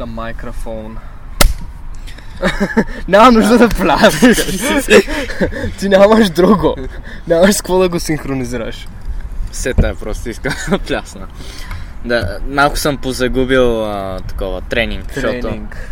[0.00, 0.96] the microphone.
[3.08, 4.46] Няма нужда да пляскаш.
[5.78, 6.76] Ти нямаш друго.
[7.28, 8.88] Нямаш с какво да го синхронизираш.
[9.52, 11.26] Сета е просто искам да плясна.
[12.04, 15.90] Да, малко съм позагубил а, такова тренинг, защото Тренинг.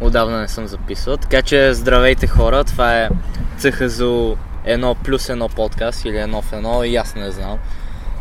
[0.00, 1.16] отдавна не съм записвал.
[1.16, 3.08] Така че здравейте хора, това е
[3.58, 7.58] ЦХЗУ едно плюс едно подкаст или едно в едно и аз не знам.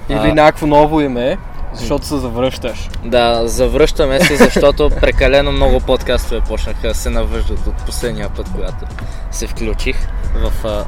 [0.10, 0.36] Или А.
[0.36, 1.38] някакво ново име,
[1.74, 2.90] защото се завръщаш.
[3.06, 8.86] Да, завръщаме се, защото прекалено много подкастове почнаха да се навъждат от последния път, когато
[9.32, 9.98] се включих
[10.36, 10.86] в а,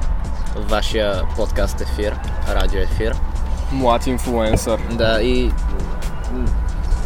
[0.60, 2.16] вашия подкаст ефир,
[2.50, 3.16] радио ефир.
[3.72, 4.80] Млад инфлуенсър.
[4.92, 5.52] Да, и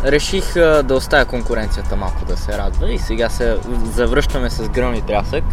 [0.06, 3.58] реших а, да оставя конкуренцията малко да се радва и сега се
[3.94, 5.44] завръщаме с гръм и трясък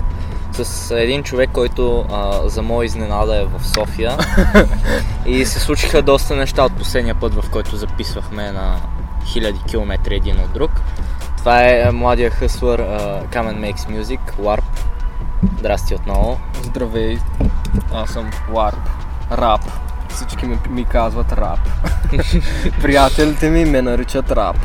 [0.65, 4.17] с един човек, който а, за моя изненада е в София
[5.27, 8.81] и се случиха доста неща от последния път, в който записвахме на
[9.25, 10.71] хиляди километри един от друг.
[11.39, 14.65] Това е младия хъслър а, Kamen Makes Music, Warp.
[15.59, 16.41] Здрасти отново.
[16.63, 17.19] Здравей,
[17.93, 18.79] аз съм Warp.
[19.33, 19.61] Рап.
[20.09, 21.61] Всички ми, ми казват рап.
[22.83, 24.57] Приятелите ми ме наричат рап.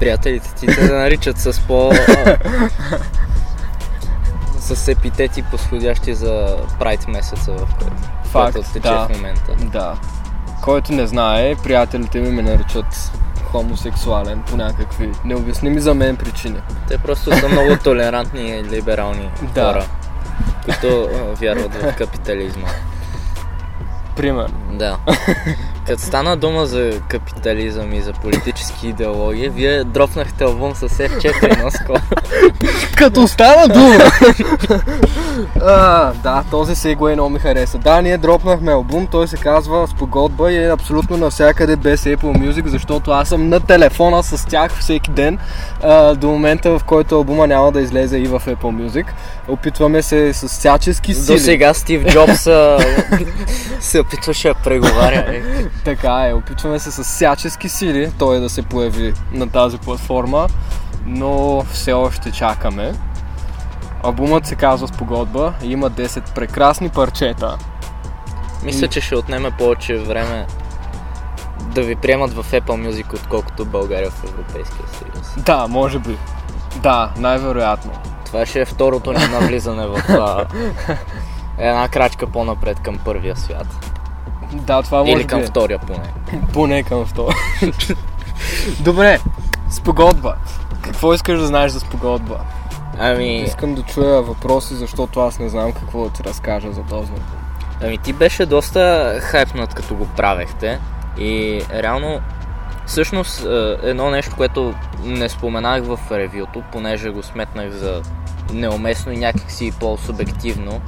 [0.00, 1.92] Приятелите ти те наричат с по...
[4.76, 9.06] с епитети подходящи за прайд месеца, в който, Факт, който тече да.
[9.06, 9.52] в момента.
[9.64, 9.94] Да.
[10.62, 13.12] Който не знае, приятелите ми ме наричат
[13.50, 16.60] хомосексуален по някакви необясними за мен причини.
[16.88, 19.64] Те просто са много толерантни и либерални Да.
[19.64, 19.84] хора,
[20.64, 21.08] които
[21.40, 22.68] вярват в капитализма.
[24.20, 24.54] Примерно.
[24.72, 24.96] Да.
[25.86, 32.00] Като стана дума за капитализъм и за политически идеологии, вие дропнахте албум с F4 наскоро.
[32.96, 34.04] Като стана дума!
[35.62, 37.78] а, да, този сегуей много ми хареса.
[37.78, 42.66] Да, ние дропнахме албум, той се казва Спогодба и е абсолютно навсякъде без Apple Music,
[42.66, 45.38] защото аз съм на телефона с тях всеки ден
[45.82, 49.06] а, до момента, в който албума няма да излезе и в Apple Music.
[49.48, 51.36] Опитваме се с всячески сили.
[51.36, 52.48] До сега Стив Джобс
[53.80, 55.24] се опитваше да преговаря.
[55.36, 55.42] е.
[55.84, 60.46] Така е, опитваме се с всячески сили той да се появи на тази платформа,
[61.06, 62.92] но все още чакаме.
[64.02, 67.58] Албумът се казва Спогодба и има 10 прекрасни парчета.
[68.62, 70.46] Мисля, че ще отнеме повече време
[71.74, 75.44] да ви приемат в Apple Music, отколкото България в Европейския съюз.
[75.44, 76.18] Да, може би.
[76.82, 77.92] Да, най-вероятно.
[78.24, 80.02] Това ще е второто ни навлизане в
[81.60, 83.66] една крачка по-напред към първия свят.
[84.52, 85.44] Да, това може Или към би.
[85.44, 85.48] е.
[85.48, 86.12] втория поне.
[86.52, 87.34] Поне към втора.
[88.80, 89.18] Добре,
[89.70, 90.36] Спогодба.
[90.82, 92.40] Какво искаш да знаеш за Спогодба?
[92.98, 97.12] Ами, Искам да чуя въпроси, защото аз не знам какво да ти разкажа за този
[97.82, 100.80] ами ти беше доста хайпнат като го правехте
[101.18, 102.20] и реално
[102.86, 108.02] всъщност е, едно нещо, което не споменах в ревюто, понеже го сметнах за
[108.52, 110.80] неуместно и някакси по-субективно,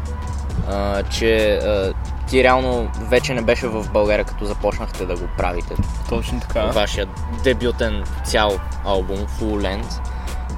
[0.69, 1.93] а, че а,
[2.29, 5.75] ти реално вече не беше в България, като започнахте да го правите.
[6.09, 6.65] Точно така.
[6.65, 7.07] Вашия
[7.45, 10.01] дебютен цял албум, Full Length.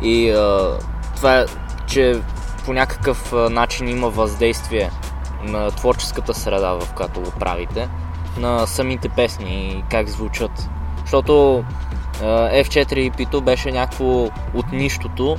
[0.03, 0.79] И а,
[1.17, 1.45] това е,
[1.87, 2.21] че
[2.65, 4.91] по някакъв начин има въздействие
[5.43, 7.89] на творческата среда, в която го правите,
[8.39, 10.69] на самите песни и как звучат.
[11.01, 11.65] Защото
[12.23, 15.37] F4 EP-то беше някакво от нищото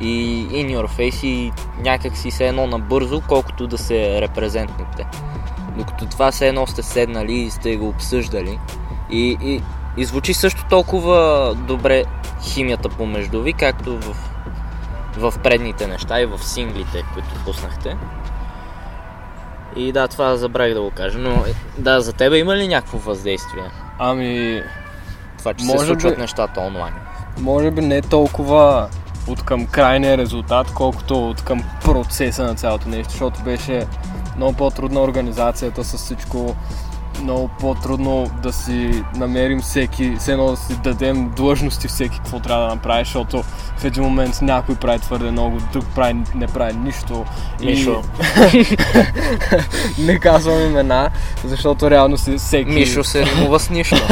[0.00, 5.06] и in your face и някак си се едно набързо, колкото да се репрезентните.
[5.76, 8.58] Докато това все едно сте седнали и сте го обсъждали.
[9.10, 9.62] И, и,
[9.96, 12.04] и звучи също толкова добре
[12.42, 14.16] химията помежду ви, както в,
[15.16, 17.96] в предните неща и в синглите, които пуснахте.
[19.76, 22.98] И да, това забравих да го кажа, но е, да, за тебе има ли някакво
[22.98, 23.70] въздействие?
[23.98, 24.62] Ами,
[25.44, 26.94] Това, че Може се случват би- нещата онлайн.
[27.40, 28.88] може би не толкова
[29.28, 33.86] от към крайния резултат, колкото от към процеса на цялото нещо, защото беше
[34.36, 36.54] много по-трудна организацията с всичко,
[37.22, 42.62] много по-трудно да си намерим всеки, все едно да си дадем длъжности всеки какво трябва
[42.68, 43.42] да направи, защото
[43.78, 47.24] в един момент някой прави твърде много, друг прави, не прави нищо.
[47.60, 48.02] Мишо.
[49.98, 51.10] не казвам имена,
[51.44, 52.70] защото реално си всеки...
[52.70, 53.96] Мишо се римува с нищо.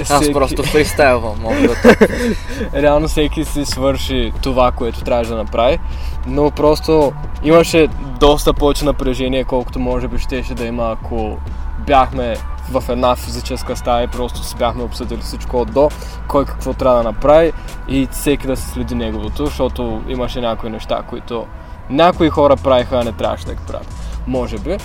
[0.00, 1.36] Аз всеки- просто фристайлвам,
[2.74, 5.78] реално всеки си свърши това, което трябваше да направи,
[6.26, 7.12] но просто
[7.44, 7.88] имаше
[8.20, 11.38] доста повече напрежение, колкото може би щеше да има, ако
[11.86, 12.36] бяхме
[12.70, 15.88] в една физическа стая и просто си бяхме обсъдили всичко от до,
[16.28, 17.52] кой какво трябва да направи
[17.88, 21.46] и всеки да се следи неговото, защото имаше някои неща, които
[21.90, 23.94] някои хора правиха, а не трябваше да ги правят.
[24.26, 24.76] Може би.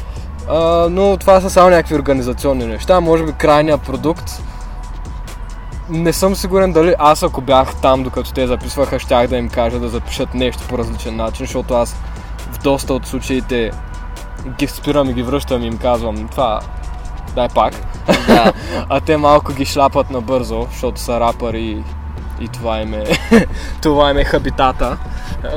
[0.49, 2.99] А, но това са само някакви организационни неща.
[2.99, 4.41] Може би крайният продукт
[5.89, 9.79] не съм сигурен дали аз ако бях там, докато те записваха, щях да им кажа
[9.79, 11.95] да запишат нещо по различен начин, защото аз
[12.51, 13.71] в доста от случаите
[14.59, 16.59] ги спирам и ги връщам и им казвам това
[17.37, 17.73] дай пак.
[18.27, 18.53] Да.
[18.89, 21.83] а те малко ги шлапат набързо, защото са рапъри и,
[22.43, 23.03] и това им е,
[23.81, 24.97] това им е хабитата.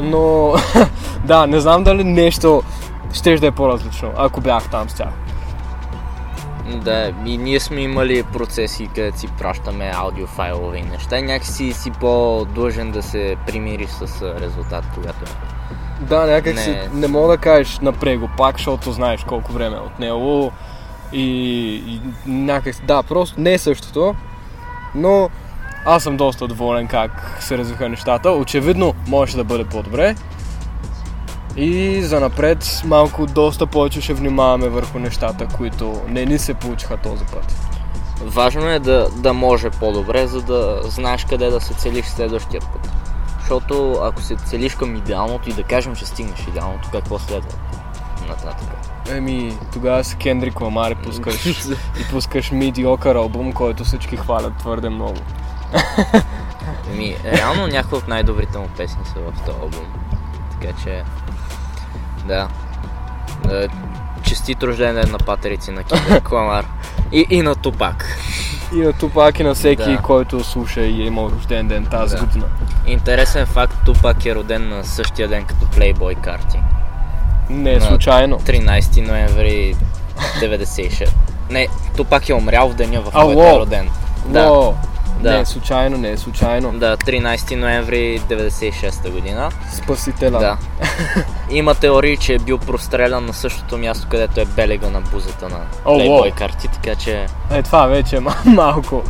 [0.03, 0.53] Но
[1.25, 2.63] да, не знам дали нещо
[3.13, 5.09] ще да е по-различно, ако бях там с тях.
[6.77, 12.91] Да, и ние сме имали процеси, където си пращаме аудиофайлове и неща някакси си по-длъжен
[12.91, 15.61] да се примириш с резултат, когато е.
[16.01, 16.61] Да, някак Не.
[16.61, 20.53] си не мога да кажеш напред го пак, защото знаеш колко време е отнело
[21.13, 24.15] и, и някак да, просто не е същото,
[24.95, 25.31] но
[25.85, 28.31] аз съм доста доволен как се развиха нещата.
[28.31, 30.15] Очевидно можеше да бъде по-добре
[31.57, 36.97] и за напред малко доста повече ще внимаваме върху нещата, които не ни се получиха
[36.97, 37.55] този път.
[38.25, 42.91] Важно е да, да може по-добре, за да знаеш къде да се целиш следващия път.
[43.41, 47.59] Защото ако се целиш към идеалното и да кажем, че стигнеш идеалното, какво следва
[48.29, 48.90] нататък?
[49.09, 55.19] Еми, тогава си Кендрик Ламар пускаш, и пускаш медиокър албум, който всички хвалят твърде много.
[56.93, 59.87] Еми, реално някои от най-добрите му песни са в този албум.
[60.61, 61.03] Така че,
[62.27, 62.49] да.
[63.51, 63.69] Е,
[64.23, 66.67] Честит рожден ден на патерици на Кендрик Ламар.
[67.13, 68.19] И, и на Тупак.
[68.75, 69.99] И на Тупак и на всеки, Да.
[70.03, 72.21] който слуша и е имал рожден ден тази Да.
[72.21, 72.45] година.
[72.87, 76.61] Интересен факт, Тупак е роден на същия ден като Playboy карти.
[77.51, 78.39] Не е случайно.
[78.39, 79.75] 13 ноември
[80.41, 81.09] 96.
[81.51, 81.67] Не,
[81.97, 83.91] Тупак е умрял в деня, в който е роден.
[84.27, 84.73] Да,
[85.21, 85.31] Да.
[85.31, 86.73] не е случайно, не е случайно.
[86.73, 89.49] да, 13 ноември 96 година.
[89.75, 90.39] Спасителя.
[90.39, 90.57] Да.
[91.51, 95.59] Има теории, че е бил прострелян на същото място, където е белега на бузата на
[95.85, 99.03] Playboy карти, така че Е, това вече е ма- малко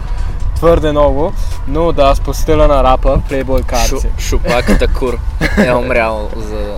[0.55, 1.33] твърде много,
[1.69, 4.09] но да, спасителя на рапа, Playboy карти.
[4.19, 5.19] Шупак Такур
[5.59, 6.75] е умрял за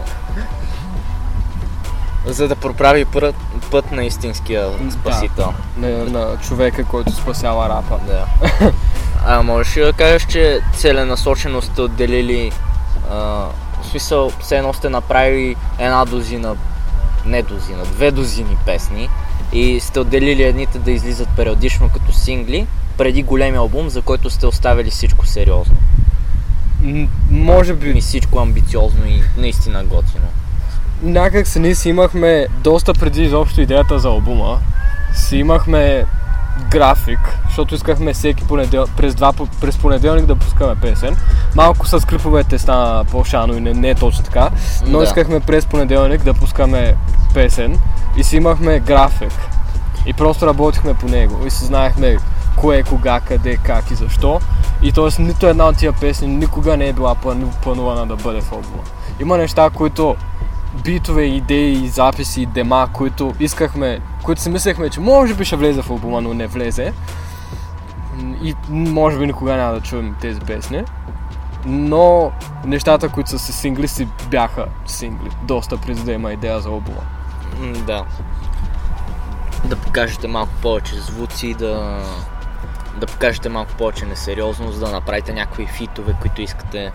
[2.26, 3.34] за да проправи път,
[3.70, 5.52] път на истинския спасител.
[5.76, 8.00] На, на човека, който спасява рапа.
[8.06, 8.26] Да.
[9.26, 12.52] А можеш ли да кажеш, че целенасочено сте отделили
[13.10, 13.16] а,
[13.82, 16.56] в смисъл, все едно сте направили една дозина,
[17.26, 19.08] не дозина, две дозини песни
[19.52, 22.66] и сте отделили едните да излизат периодично като сингли,
[22.98, 25.76] преди големия албум, за който сте оставили всичко сериозно.
[26.82, 30.26] М- може И би, всичко амбициозно и наистина готино.
[31.02, 34.58] Някак се ние си имахме, доста преди изобщо идеята за албума,
[35.14, 36.04] си имахме
[36.70, 38.86] график, защото искахме всеки понедел...
[38.96, 39.32] през, два...
[39.60, 41.16] през понеделник да пускаме песен.
[41.56, 44.50] Малко с клиповете стана по-шано и не, не е точно така,
[44.86, 45.04] но Да.
[45.04, 46.96] искахме през понеделник да пускаме
[47.34, 47.78] песен
[48.16, 49.32] и си имахме график.
[50.06, 52.16] И просто работихме по него и си знаехме
[52.56, 54.40] кое, кога, къде, как и защо.
[54.82, 55.22] И т.е.
[55.22, 58.82] нито една от тия песни никога не е била плану- планувана да бъде в албума.
[59.20, 60.16] Има неща, които
[60.84, 65.90] битове, идеи, записи, дема, които искахме, които си мислехме, че може би ще влезе в
[65.90, 66.92] албума, но не влезе.
[68.42, 70.84] И може би никога няма да чуем тези песни.
[71.66, 72.32] Но
[72.64, 75.30] нещата, които са си сингли, си бяха сингли.
[75.42, 77.02] Доста преди да има идея за албума.
[77.86, 78.04] Да.
[79.64, 82.02] Да покажете малко повече звуци, да,
[82.96, 86.92] да покажете малко повече несериозност, да направите някакви фитове, които искате.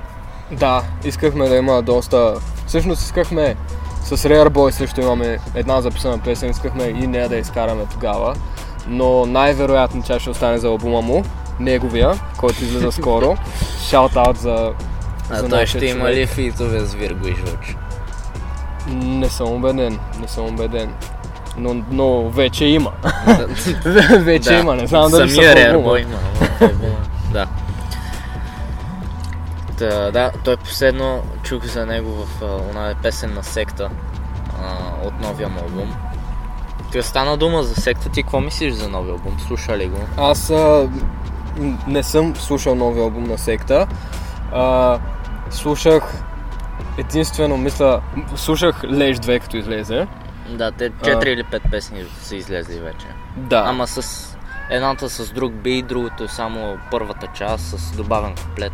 [0.51, 2.33] Да, искахме да има доста...
[2.67, 3.55] Всъщност искахме
[4.03, 8.35] с Rare Boy също имаме една записана песен, искахме и нея да изкараме тогава.
[8.87, 11.23] Но най-вероятно тя ще остане за албума му,
[11.59, 13.37] неговия, който излиза скоро.
[13.91, 14.71] Out за,
[15.29, 16.15] А за той ще има човек.
[16.15, 17.75] ли фитове с Вирго и Жуч?
[18.87, 20.93] Не съм убеден, не съм убеден.
[21.57, 22.91] Но, но вече има.
[24.11, 24.59] Вече Да.
[24.59, 25.57] има, не знам дали Самия са.
[25.59, 26.17] Boy има.
[29.77, 33.89] Та, да, той последно чух за него в а, оная песен на секта
[34.63, 35.95] а, от новия му албум.
[36.91, 39.37] Ти стана дума за секта, ти какво мислиш за новия албум?
[39.47, 39.97] Слуша ли го?
[40.17, 40.89] Аз а,
[41.87, 43.87] не съм слушал новия албум на секта.
[44.53, 44.99] А,
[45.49, 46.23] слушах
[46.97, 48.01] единствено, мисля,
[48.35, 50.07] слушах Леж 2 като излезе.
[50.49, 53.07] Да, те 4 или 5 песни са излезли вече.
[53.35, 53.63] Да.
[53.67, 54.37] Ама с
[54.69, 58.73] едната с друг би, другото е само първата част с добавен комплет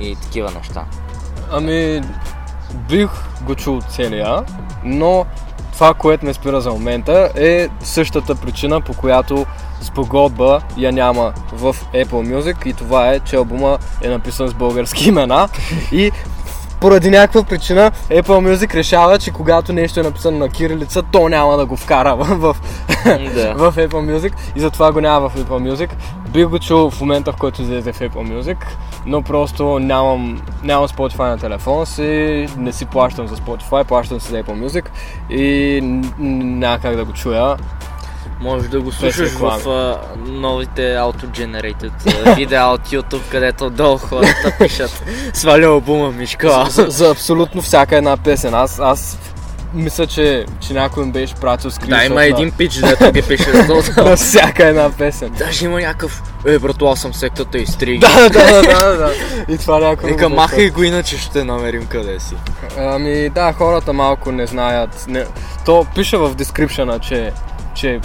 [0.00, 0.84] и такива неща.
[1.50, 2.00] Ами,
[2.88, 3.10] бих
[3.42, 4.44] го чул целия,
[4.84, 5.26] но
[5.72, 9.46] това, което ме спира за момента е същата причина, по която
[9.80, 15.08] спогодба я няма в Apple Music и това е, че албума е написан с български
[15.08, 15.48] имена
[15.92, 16.12] и
[16.80, 21.56] поради някаква причина Apple Music решава, че когато нещо е написано на кирилица, то няма
[21.56, 22.56] да го вкара в, в,
[23.04, 23.54] Да.
[23.70, 25.90] в Apple Music и затова го няма в Apple Music.
[26.28, 28.56] Бих го чул в момента, в който излезе в Apple Music,
[29.06, 34.30] но просто нямам, нямам Spotify на телефона си, не си плащам за Spotify, плащам си
[34.30, 34.84] за Apple Music
[35.30, 35.80] и
[36.20, 37.56] няма как да го чуя.
[38.40, 45.02] Може да го слушаш в а, новите auto-generated видеа от YouTube, където отдолу хората пишат
[45.32, 46.66] сваля албума Мишка.
[46.70, 48.54] за, за абсолютно всяка една песен.
[48.54, 49.18] Аз, аз
[49.74, 53.22] мисля, че, че някой ми беше пратил скриншот Да, има на, един пич, дето ги
[53.22, 53.82] пише долу.
[53.96, 55.30] на всяка една песен.
[55.38, 57.98] Даже има някакъв, е брато, аз съм сектата и стриги.
[57.98, 59.12] Да, да, да, да, да.
[59.48, 62.34] И това някой го махай го, иначе ще намерим къде си.
[62.78, 65.04] Ами да, хората малко не знаят.
[65.08, 65.24] Не...
[65.66, 67.32] То пише в дескрипшена, че,
[67.74, 68.00] че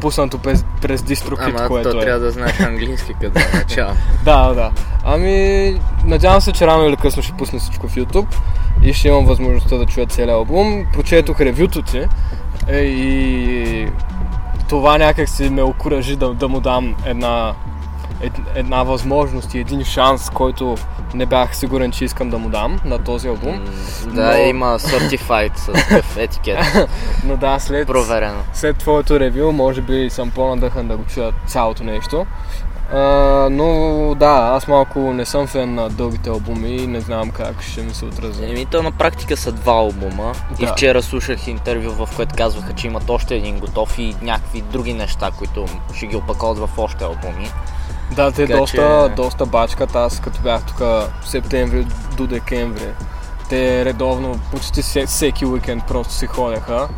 [0.00, 2.00] пуснато през, през DistroKid, Ама което то е.
[2.00, 3.92] трябва да знаеш английски като начало.
[4.24, 4.70] Да, да.
[5.04, 8.26] Ами, надявам се, че рано или късно ще пусна всичко в YouTube
[8.82, 10.86] и ще имам възможността да чуя целият албум.
[10.92, 12.06] Прочетох ревюто ти
[12.68, 13.88] е, и
[14.68, 17.54] това някак си ме окуражи да, да му дам една,
[18.20, 20.76] ед, една възможност и един шанс, който
[21.14, 23.54] не бях сигурен, че искам да му дам на този албум.
[23.54, 23.60] М,
[24.06, 25.72] Да, Но- има certified с
[26.18, 26.58] етикет.
[27.24, 28.40] Но да, след, Проверено.
[28.52, 32.26] след твоето ревю, може би съм по-надъхан да го чуя цялото нещо.
[32.92, 32.98] А,
[33.50, 33.66] но
[34.14, 37.94] да, аз малко не съм фен на дългите албуми и не знам как ще ми
[37.94, 38.44] се отрази.
[38.44, 40.32] Еми, то на практика са два албума.
[40.58, 40.72] И Да.
[40.72, 45.30] вчера слушах интервю, в което казваха, че имат още един готов и някакви други неща,
[45.30, 45.64] които
[45.94, 47.50] ще ги опаковат в още албуми.
[48.10, 48.76] Да, те Така доста,
[49.08, 49.96] че- доста бачкат.
[49.96, 50.82] Аз като бях тук
[51.24, 51.86] септември
[52.16, 52.86] до декември,
[53.48, 56.88] те редовно, почти все- всеки уикенд просто си ходеха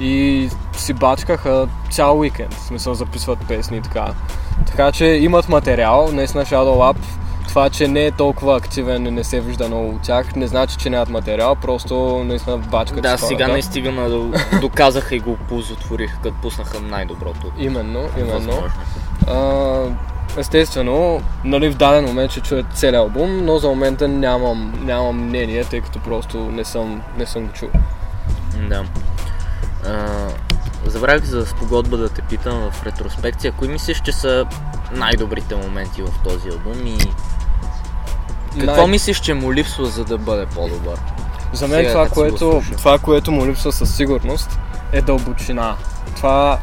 [0.00, 2.54] и си бачкаха цял уикенд.
[2.54, 4.06] В смисъл записват песни и така.
[4.66, 6.54] Така че имат материал, наистина Shadow
[6.92, 6.96] Lab.
[7.48, 10.76] Това, че не е толкова активен и не се вижда много от тях, не значи,
[10.76, 13.52] че нямат материал, просто наистина бачкат да, си сега хората.
[13.52, 17.46] наистина до- доказаха и го ползотвориха, като пуснаха най-доброто.
[17.58, 18.32] Именно, именно.
[18.32, 18.62] възможно.
[19.26, 19.32] А,
[20.36, 25.64] естествено, нали в даден момент ще чуя целият албум, но за момента нямам, нямам мнение,
[25.64, 27.68] тъй като просто не съм, не съм го чул.
[28.68, 28.84] Да.
[29.86, 30.28] А,
[30.86, 34.46] забравих за спогодба да те питам в ретроспекция, кои мислиш, че са
[34.92, 36.98] най-добрите моменти в този албум и
[38.60, 40.98] какво Най- мислиш, че му липсва, за да бъде по-добър?
[41.52, 44.58] За мен Сега, това което, това, което му липсва със сигурност
[44.92, 45.76] е дълбочина.
[46.16, 46.58] Това,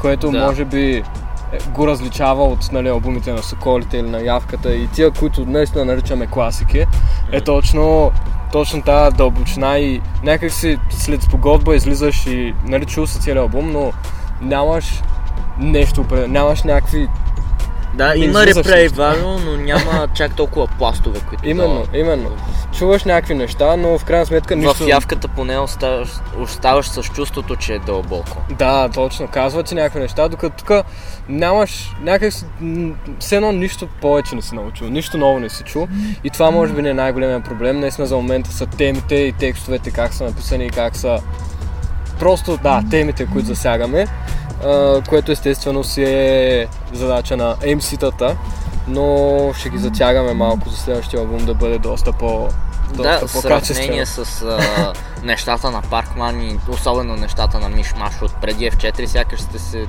[0.00, 0.38] което Да.
[0.38, 1.02] може би
[1.68, 4.74] го различава от нали, албумите на Соколите или на Явката.
[4.74, 6.86] И тия, които наистина наричаме класики,
[7.32, 8.12] е точно,
[8.52, 13.70] точно тази дълбочина и някак си след спогодба излизаш и нали, чул си целият албум,
[13.72, 13.92] но
[14.40, 15.02] нямаш
[15.58, 17.08] нещо, нямаш някакви...
[17.94, 21.98] Да, Не има излизаш репрейвано, но няма чак толкова пластове, които Именно, да...
[21.98, 22.30] именно.
[22.78, 24.84] Чуваш някакви неща, но в крайна сметка нищо...
[24.84, 28.36] В явката поне оставаш, оставаш с чувството, че е дълбоко.
[28.58, 29.28] Да, точно.
[29.28, 30.84] Казва ти някакви неща, докато тук
[31.28, 32.32] нямаш някак
[33.18, 35.88] все едно нищо повече не си научил, нищо ново не си чул.
[36.24, 37.80] И това може би не е най-големия проблем.
[37.80, 41.18] Наистина за момента са темите и текстовете, как са написани и как са...
[42.18, 44.06] Просто, да, темите, които засягаме,
[45.08, 48.36] което естествено си е задача на MC-тата,
[48.88, 52.48] но ще ги затягаме малко за следващия албум да бъде доста по...
[52.94, 58.34] Доста Да, сравнение с а, нещата на Паркман и особено нещата на Миш Маш от
[58.40, 59.86] преди F4, сякаш сте се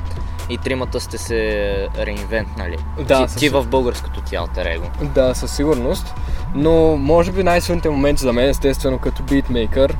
[0.49, 2.77] и тримата сте се реинвентнали.
[2.99, 4.35] Да, ти, ти в българското ти
[4.65, 4.85] его.
[5.01, 6.13] Да, със сигурност.
[6.55, 9.97] Но може би най-силните моменти за мен, естествено, като битмейкър,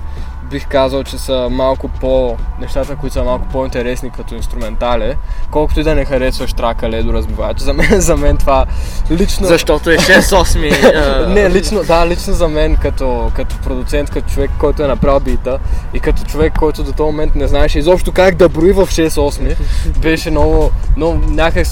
[0.49, 2.37] бих казал, че са малко по...
[2.59, 5.15] нещата, които са малко по-интересни като инструментале.
[5.51, 8.65] Колкото и да не харесваш трака Ледо разбивач, за мен, за мен това
[9.11, 9.47] лично...
[9.47, 10.93] Защото е 6-8.
[10.95, 15.19] а, Не, лично, да, лично за мен като, като продуцент, като човек, който е направил
[15.19, 15.59] бита
[15.93, 19.55] и като човек, който до този момент не знаеше изобщо как да брои в 6-8,
[20.01, 21.67] беше много, много някак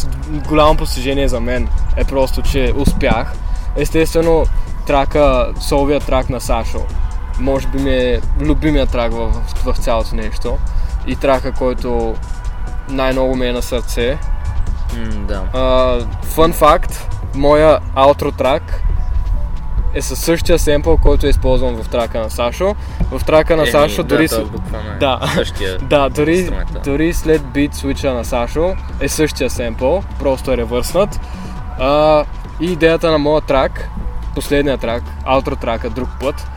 [0.47, 1.67] голямо постижение за мен.
[1.95, 3.33] Е просто, че успях.
[3.75, 4.45] Естествено,
[4.87, 6.81] трака, соловия трак на Сашо,
[7.39, 10.57] може би ми е любимия трак в, в, в цялото нещо.
[11.07, 12.15] И трака, който
[12.89, 14.17] най-много ми е на сърце.
[14.95, 15.43] м, да.
[16.23, 18.83] Фън факт, моя аутро трак
[19.93, 22.75] е със същия семпъл, който е използван в трака на Сашо.
[23.11, 24.29] В трака на Еми, Сашо да, дори...
[24.29, 25.19] той с- е Да.
[25.35, 25.77] Същия.
[25.81, 26.49] Да, дори,
[26.83, 31.19] дори след бит свича на Сашо е същия семпъл, просто е ревърснат.
[31.79, 32.23] А,
[32.59, 33.89] и идеята на моя трак,
[34.35, 36.47] последния трак, аутро трака друг път,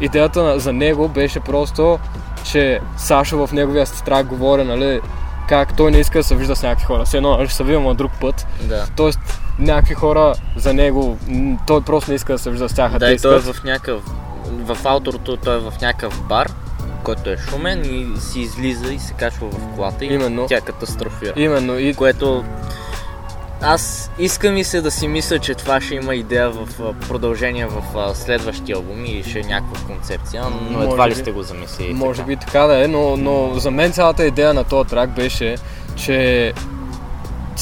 [0.00, 1.98] идеята за него беше просто,
[2.44, 5.00] че Сашо в неговия трак говори, нали,
[5.48, 7.04] как той не иска да се вижда с някакви хора.
[7.04, 8.46] Все едно, нали, ще се видим на друг път.
[8.62, 8.86] Да.
[8.96, 9.20] Тоест,
[9.58, 11.18] някакви хора за него,
[11.66, 12.98] той просто не иска да се вижда с тях.
[12.98, 14.02] Да, и той е в някакъв
[14.66, 16.50] в ауторото той е в някакъв бар,
[17.04, 20.46] който е шумен и си излиза и се качва в колата и Именно.
[20.46, 21.32] тя катастрофира.
[21.36, 21.78] Именно.
[21.78, 22.44] И Което
[23.60, 28.14] аз искам ми се да си мисля, че това ще има идея в продължение в
[28.14, 31.20] следващия албум и ще е някаква концепция, но едва Може ли би.
[31.20, 32.26] сте го замислили Може така.
[32.26, 35.54] би така да е, но, но за мен цялата идея на този трак беше,
[35.96, 36.52] че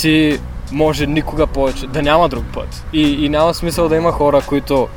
[0.01, 0.41] ти
[0.73, 2.85] може никога повече да няма друг път.
[2.93, 4.89] И, и няма смисъл да има хора, които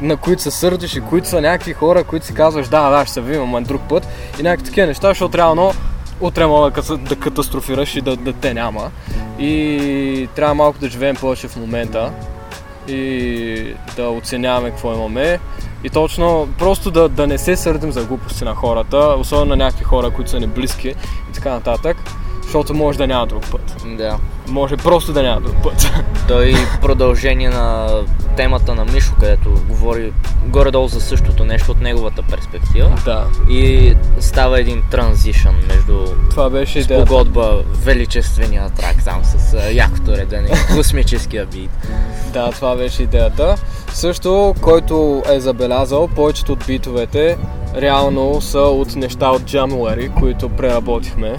[0.00, 3.14] на които се сърдиш и които са някакви хора, които си казваш да, да, ще
[3.14, 4.08] се видим, ама друг път
[4.40, 5.72] и някакви такива неща, защото реално
[6.22, 8.90] утре мога да, катастрофираш и да, да те няма.
[9.38, 12.12] И трябва малко да живеем повече в момента
[12.88, 15.38] и да оценяваме какво имаме.
[15.84, 19.84] И точно просто да, да не се сърдим за глупости на хората, особено на някакви
[19.84, 20.88] хора, които са ни близки
[21.30, 21.96] и така нататък,
[22.52, 23.76] защото може да няма друг път.
[23.98, 24.18] Да.
[24.48, 25.90] Може просто да няма друг път.
[26.28, 27.88] Той продължение на
[28.36, 30.12] темата на Мишо, където говори
[30.46, 32.90] горе-долу за същото нещо от неговата перспектива.
[33.04, 40.50] да, И става един транзишън между това беше спогодба, величествения трак там с якото редене
[40.76, 41.70] космическия бит.
[42.32, 43.56] Да, това беше идеята.
[43.92, 47.38] Също, който е забелязал, повечето от битовете
[47.76, 51.36] реално са от неща от January, които преработихме,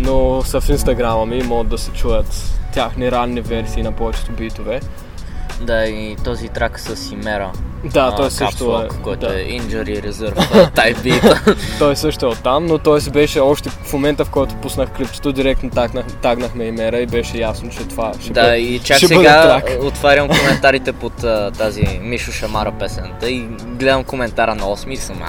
[0.00, 4.32] но са в инстаграма ми и могат да се чуят тяхни ранни версии на повечето
[4.32, 4.80] битове.
[5.60, 7.52] Да, и този трак с Имера.
[7.84, 9.02] Да, а, той също Caps е.
[9.02, 9.40] Който да.
[9.40, 10.34] е Injury Reserve
[10.74, 11.22] type бит.
[11.78, 15.32] Той също е оттам, но той си беше още в момента, в който пуснах клипчето,
[15.32, 19.06] директно тагнах, тагнахме имера и беше ясно, че това ще да, бъде, и чак ще
[19.06, 19.82] сега трак.
[19.82, 25.20] отварям коментарите под а, тази Мишо Шамара песента и гледам коментара на 8 и съм.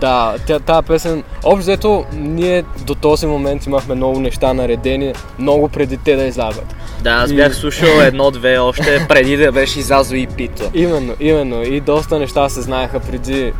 [0.00, 5.68] Да, тя, тази песен, общо взето, ние до този момент имахме много неща наредени, много
[5.68, 6.74] преди те да излязат.
[7.02, 10.70] Да, аз И- бях слушал едно-две още преди да беше излязло и пито.
[10.74, 11.62] Именно, именно.
[11.62, 13.52] И доста неща се знаеха преди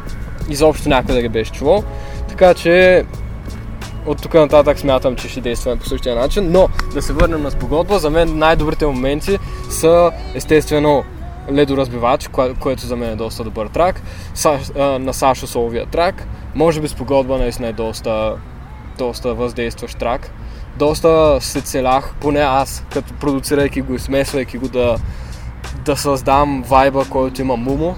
[0.49, 1.85] изобщо някой да ги беше чувал.
[2.29, 3.05] Така че
[4.07, 6.49] от тук нататък смятам, че ще действаме по същия начин.
[6.51, 9.39] Но да се върнем на спогодба, за мен най-добрите моменти
[9.71, 11.05] са естествено
[11.53, 14.03] ледоразбивач, кое, което за мен е доста добър трак.
[14.35, 16.27] Са, а, на Сашо Соловия трак.
[16.55, 18.35] Може би спогодба наистина е доста,
[18.99, 20.31] доста въздействащ трак.
[20.79, 24.97] Доста се целях, поне аз, като продуцирайки го и смесвайки го да,
[25.85, 27.95] да създам вайба, който има Мумо.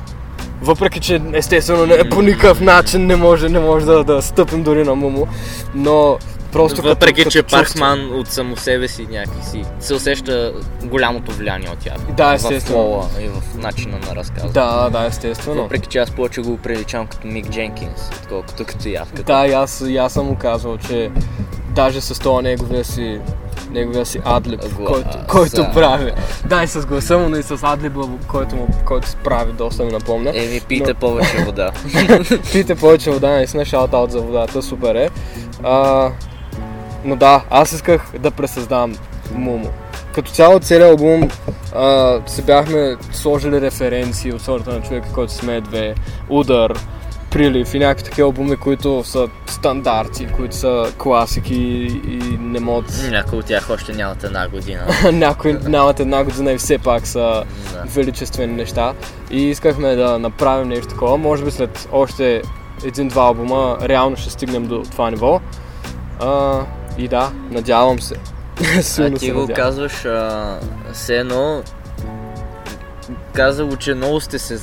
[0.62, 4.84] Въпреки, че естествено не, по никакъв начин не може, не може да, да стъпим дори
[4.84, 5.26] на Мумо,
[5.74, 6.18] но
[6.56, 7.80] просто Въпреки, като, че като чувство.
[7.80, 10.52] Паркман от само себе си някакси се усеща
[10.84, 11.96] голямото влияние от тях.
[12.16, 12.78] Да, В естествено.
[12.82, 14.48] флоа и в начина на разказа.
[14.48, 15.62] Да, да, естествено.
[15.62, 19.22] Въпреки, че аз повече го приличам като Мик Дженкинс, отколкото като явката.
[19.22, 21.10] Да, и аз, и аз съм му казвал, че
[21.74, 23.20] даже с това неговия си
[23.70, 25.70] неговия си адлиб, Глас, който, който да.
[25.72, 26.12] прави.
[26.46, 29.92] Да, и с гласа му, но и с адлиба, който, му, който прави, доста ми
[29.92, 30.32] напомня.
[30.34, 31.70] Еми, пийте Но- повече вода.
[32.52, 35.10] Пийте повече вода, наистина шаут за водата, супер е.
[35.62, 36.10] А,
[37.04, 38.94] но да, аз исках да пресъздам
[39.34, 39.70] Мумо.
[40.14, 41.28] Като цяло целият албум
[41.74, 45.94] а, се бяхме сложили референции от сорта на човека, който смее две,
[46.28, 46.72] удар,
[47.30, 51.54] прилив и някакви такива албуми, които са стандарти, които са класики
[52.08, 53.08] и не могат...
[53.10, 54.86] Някои от тях още нямат една година.
[55.12, 57.82] Някои нямат една година и все пак са Да.
[57.86, 58.92] величествени неща
[59.30, 61.18] и искахме да направим нещо такова.
[61.18, 62.42] Може би след още
[62.84, 65.40] един-два албума реално ще стигнем до това ниво.
[66.20, 66.60] А,
[66.98, 68.14] и да, надявам се.
[68.82, 69.56] Силно А ти го надявам.
[69.56, 70.58] казваш а,
[70.92, 71.62] все едно
[73.32, 74.58] каза го, че много сте се,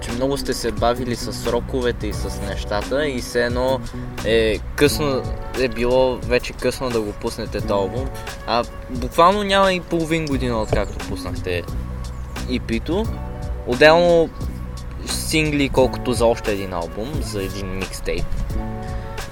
[0.00, 3.80] че много сте се бавили с сроковете и с нещата и все едно
[4.24, 5.22] е късно,
[5.60, 8.08] е било вече късно да го пуснете този албум.
[8.46, 11.62] А буквално няма и половин година откакто пуснахте
[12.48, 13.06] EP-то.
[13.66, 14.30] Отделно
[15.06, 18.24] сингли колкото за още един албум, за един микстейп.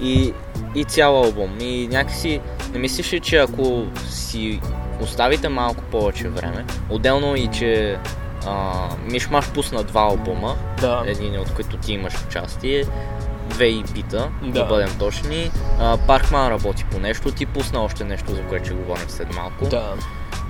[0.01, 0.33] И,
[0.75, 1.49] и цял албум.
[1.59, 2.41] И някакси
[2.73, 4.59] не мислиш ли, че ако си
[5.01, 7.97] оставите малко повече време, отделно и че
[8.47, 8.73] а,
[9.11, 11.03] Мишмаш пусна два албума, Да.
[11.05, 12.83] един от които ти имаш участие,
[13.49, 14.29] две EP-та, да.
[14.41, 14.51] Да.
[14.51, 15.51] да бъдем точни.
[15.79, 19.65] А, Паркман работи по нещо, ти пусна още нещо, за което ще говорим след малко.
[19.65, 19.93] Да.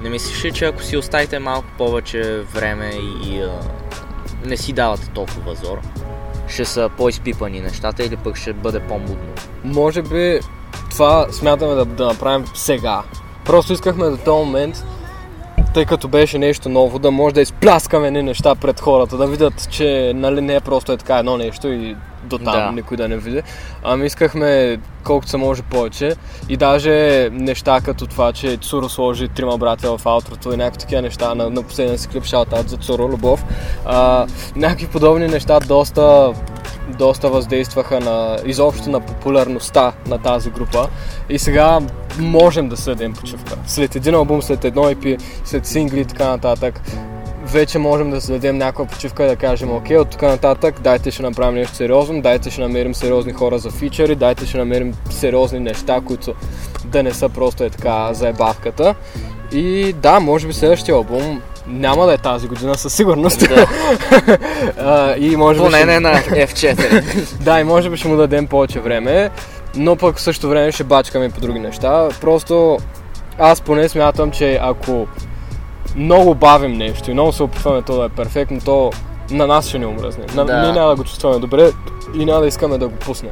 [0.01, 2.91] Не мислиш ли, че ако си оставите малко повече време
[3.25, 3.60] и а,
[4.45, 5.79] не си давате толкова зор,
[6.47, 9.27] ще са по-изпипани нещата или пък ще бъде по-мудно?
[9.63, 10.39] Може би
[10.89, 13.03] това смятаме да, да направим сега.
[13.45, 14.86] Просто искахме до този момент,
[15.73, 19.67] тъй като беше нещо ново, да може да изпляскаме ни неща пред хората, да видят,
[19.71, 22.71] че нали, не е просто е така едно нещо и до там Да.
[22.71, 23.41] никой да не види.
[23.83, 26.15] Ами искахме колкото се може повече.
[26.49, 31.01] И даже неща като това, че Цуро сложи трима братя в аутрото и някакви такива
[31.01, 33.45] неща на, на последния си клип, шаутаут за Цуро, любов.
[33.85, 36.33] А, някакви подобни неща доста
[36.97, 40.88] доста въздействаха на изобщо на популярността на тази група.
[41.29, 41.79] И сега
[42.19, 43.57] можем да следим почивка.
[43.67, 46.81] След един албум, след едно EP, след сингли и така нататък,
[47.51, 51.23] вече можем да следим някаква почивка и да кажем, окей, от тук нататък дайте ще
[51.23, 56.01] направим нещо сериозно, дайте ще намерим сериозни хора за фичери, дайте ще намерим сериозни неща,
[56.05, 56.34] които
[56.86, 58.95] да не са просто е така заебавката.
[59.51, 63.39] И да, може би следващия албум няма да е тази година със сигурност.
[63.39, 63.67] Да.
[64.79, 67.38] А, и може би Поне ще- не на F4.
[67.43, 69.29] да, и може би ще му дадем повече време,
[69.75, 72.10] но пък в същото време ще бачкаме по други неща.
[72.21, 72.77] Просто
[73.39, 75.08] аз поне смятам, че ако
[75.95, 78.91] много бавим нещо и много се опитваме то да е перфектно, то
[79.31, 80.25] на нас ще не омръзне.
[80.36, 80.62] На, Да.
[80.62, 81.71] Ние няма да го чувстваме добре
[82.15, 83.31] и няма да искаме да го пуснем.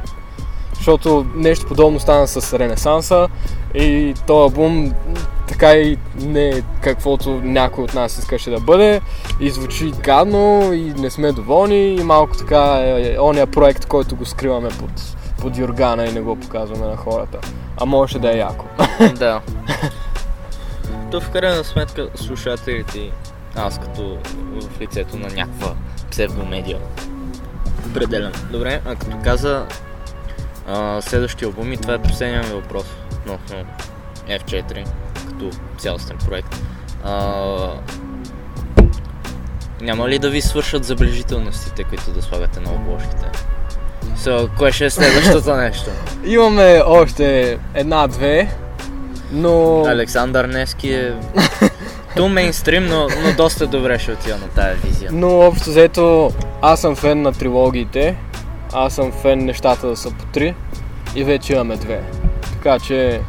[0.74, 3.28] Защото нещо подобно стана с Ренесанса
[3.74, 4.92] и този албум
[5.48, 9.00] така и не е каквото някой от нас искаше да бъде
[9.40, 14.16] и звучи гадно и не сме доволни и малко така е, е ония проект, който
[14.16, 14.90] го скриваме под,
[15.40, 17.38] под юргана и не го показваме на хората.
[17.76, 18.64] А може да е яко.
[19.18, 19.40] да.
[21.10, 23.10] То в крайна сметка слушателите
[23.56, 24.18] аз като
[24.60, 25.74] в лицето на някаква
[26.10, 26.78] псевдомедия.
[27.90, 28.34] Определено.
[28.50, 29.66] Добре, а като каза
[30.68, 33.56] а, следващия албум и това е последния ми въпрос относно
[34.28, 34.86] F4
[35.28, 36.60] като цялостен проект.
[37.04, 37.24] А,
[39.80, 43.30] няма ли да ви свършат забележителностите, които да слагате на обложките?
[44.16, 45.90] So, кое ще е следващото нещо?
[46.24, 48.56] Имаме още една-две,
[49.32, 49.84] но...
[49.86, 51.14] Александър Невски е
[52.16, 55.10] ту мейнстрим, но, но доста добре ще отива на тая визия.
[55.12, 56.32] Но общо взето,
[56.62, 58.16] аз съм фен на трилогиите,
[58.72, 60.54] аз съм фен нещата да са по три
[61.14, 62.00] и вече имаме две.
[62.52, 63.20] Така че,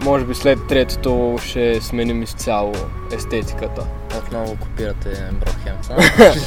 [0.00, 2.72] може би след третото ще сменим изцяло
[3.12, 3.82] естетиката.
[4.18, 5.96] Отново копирате Брокхемптън.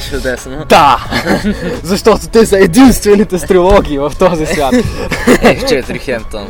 [0.10, 0.64] Чудесно.
[0.68, 1.04] Да!
[1.82, 4.74] Защото те са единствените с трилогии в този свят.
[4.74, 6.48] F4 Хемптън.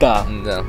[0.00, 0.24] Да.
[0.44, 0.62] Да.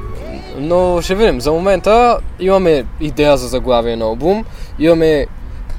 [0.58, 1.42] Но ще видим.
[1.42, 4.46] За момента имаме идея за заглавие на албум.
[4.80, 5.28] Имаме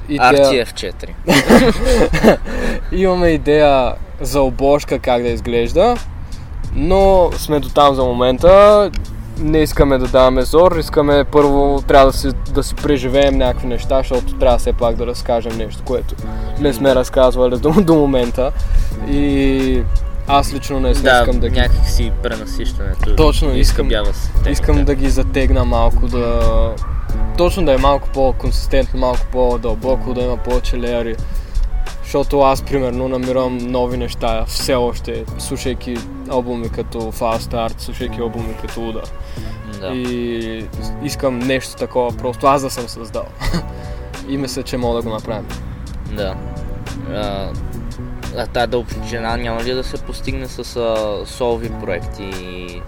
[0.09, 0.29] идея...
[0.29, 1.09] Арти F4.
[2.91, 5.95] Имаме идея за обложка как да изглежда,
[6.75, 8.91] но сме до там за момента.
[9.39, 13.97] Не искаме да даваме зор, искаме първо трябва да си, да си преживеем някакви неща,
[13.97, 16.15] защото трябва все пак да разкажем нещо, което
[16.59, 18.51] не сме разказвали до, до момента.
[19.09, 19.83] И
[20.29, 23.15] аз лично не Да, искам да ги някакси пренасищането.
[23.15, 23.89] Точно, искам-.
[24.49, 26.75] Искам да ги затегна малко, да...
[27.37, 31.15] Точно да е малко по-консистентно, малко по-дълбоко, да има повече леяри.
[32.03, 35.97] Защото аз, примерно, намирам нови неща все още, слушайки
[36.29, 39.01] албуми като Fast Start, слушайки албуми като Уда.
[39.81, 39.87] Да.
[39.87, 40.65] И
[41.03, 43.25] искам нещо такова, просто аз да съм създал.
[44.29, 45.47] И мисля, че мога да го направим.
[46.11, 46.35] Да.
[47.13, 47.49] А
[48.53, 52.81] тази дълбочина няма ли да се постигне с а, солови проекти и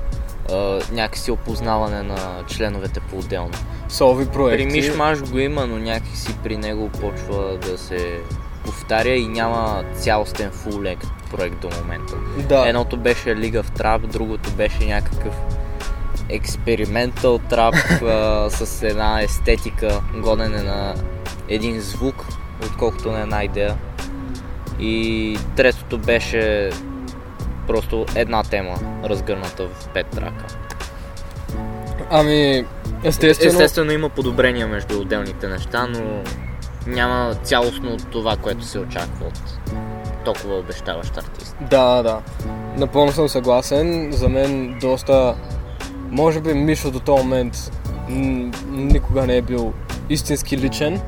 [0.51, 3.53] а, някакси опознаване на членовете по-отделно?
[3.89, 4.65] Солови При проекти.
[4.65, 8.19] Мишмаш го има, но някакси при него почва да се
[8.65, 10.99] повтаря и няма цялостен фул лек
[11.31, 12.13] проект до момента.
[12.49, 12.67] Да.
[12.67, 15.35] Едното беше League of Trap, другото беше някакъв
[16.29, 20.95] експериментал трап а, с една естетика, гонене на
[21.47, 22.25] един звук,
[22.65, 23.77] отколкото на една идея.
[24.81, 26.69] И третото беше
[27.67, 30.45] просто една тема, разгърната в пет трака.
[32.09, 32.65] Ами,
[33.03, 36.23] естествено, Естествено има подобрения между отделните неща, но
[36.87, 39.39] няма цялостно това, което се очаква от
[40.25, 41.55] толкова обещаващ артист.
[41.61, 42.21] Да, да.
[42.77, 44.11] Напълно съм съгласен.
[44.11, 45.35] За мен доста...
[46.09, 47.71] Може би Мишо до този момент
[48.09, 49.73] м- никога не е бил
[50.09, 51.01] истински личен.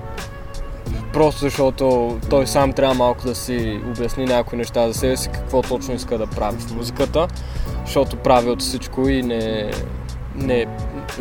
[1.13, 5.61] Просто защото той сам трябва малко да си обясни някои неща за себе си, какво
[5.61, 7.27] точно иска да прави в музиката.
[7.85, 9.71] Защото прави от всичко и не...
[10.35, 10.65] не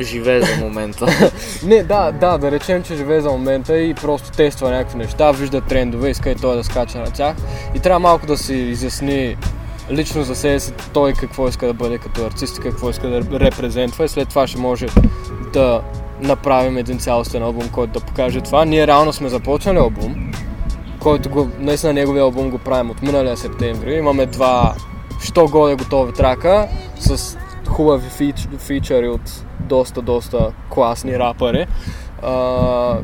[0.00, 1.06] Живее за момента.
[1.64, 5.60] не, да, да, да речем, че живее за момента и просто тества някакви неща, вижда
[5.60, 7.36] трендове, иска и той да скача на тях.
[7.74, 9.36] И трябва малко да си изясни
[9.90, 13.40] лично за себе си той какво иска да бъде като артист, и какво иска да
[13.40, 14.86] репрезентва и след това ще може
[15.52, 15.82] да
[16.22, 18.64] направим един цялостен албум, който да покаже това.
[18.64, 20.32] Ние реално сме започнали албум,
[21.00, 23.94] който го, наистина неговия албум го правим от миналия септември.
[23.94, 24.74] Имаме два,
[25.22, 31.66] що годе готови трака с хубави фич, фичъри от доста, доста класни рапъри.
[32.22, 32.96] А,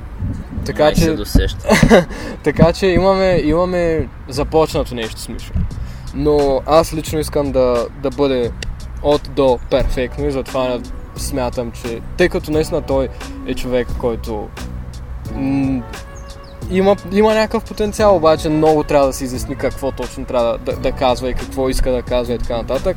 [0.67, 1.57] така Май се че,
[2.45, 5.53] така че имаме, имаме започнато нещо с Мишо.
[6.15, 8.51] Но аз лично искам да, да бъде
[9.03, 10.79] от до перфектно и затова
[11.19, 13.09] смятам, че тъй като наистина той
[13.47, 14.49] е човек, който
[15.35, 15.83] м-
[16.71, 20.81] има, има някакъв потенциал, обаче много трябва да се изясни какво точно трябва да, да,
[20.81, 22.97] да казва и какво иска да казва и така нататък.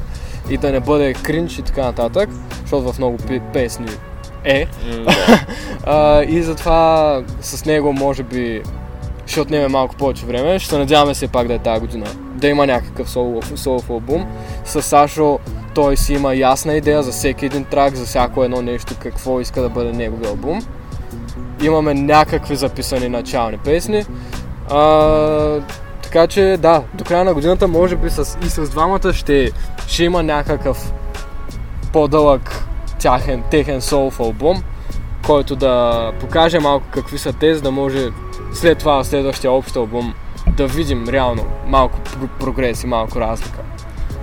[0.49, 2.29] И да не бъде кринч и така нататък,
[2.61, 3.17] защото в много
[3.53, 3.87] песни
[4.43, 4.67] е.
[5.05, 5.45] Да.
[5.83, 8.61] А, и затова с него може би
[9.25, 10.59] ще отнеме малко повече време.
[10.59, 12.05] Ще се надяваме все пак да е тази година.
[12.41, 14.25] Да има някакъв солов, солов албум.
[14.65, 15.39] С Сашо
[15.75, 19.61] той си има ясна идея за всеки един трак, за всяко едно нещо, какво иска
[19.61, 20.59] да бъде неговия албум.
[21.63, 24.05] Имаме някакви записани начални песни.
[24.69, 25.59] А,
[26.01, 29.51] така че да, до края на годината може би с, и с двамата ще,
[29.87, 30.93] ще има някакъв
[31.93, 32.65] по-дълъг
[32.99, 34.63] тяхен, техен солов албум,
[35.25, 38.09] който да покаже малко какви са те, за да може
[38.53, 40.13] след това следващия общ албум
[40.57, 43.59] да видим реално малко пр- прогрес и малко разлика.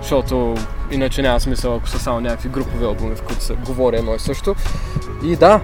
[0.01, 0.55] Защото
[0.91, 4.19] иначе няма смисъл, ако са само някакви групови албуми, в които се говори едно и
[4.19, 4.55] също.
[5.23, 5.61] И да,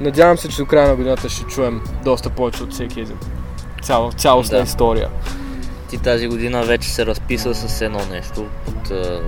[0.00, 3.18] надявам се, че до края на годината ще чуем доста повече от всеки един.
[3.82, 4.64] Цял, цялостна Да.
[4.64, 5.08] история.
[5.88, 9.20] Ти тази година вече се разписа с едно нещо под а,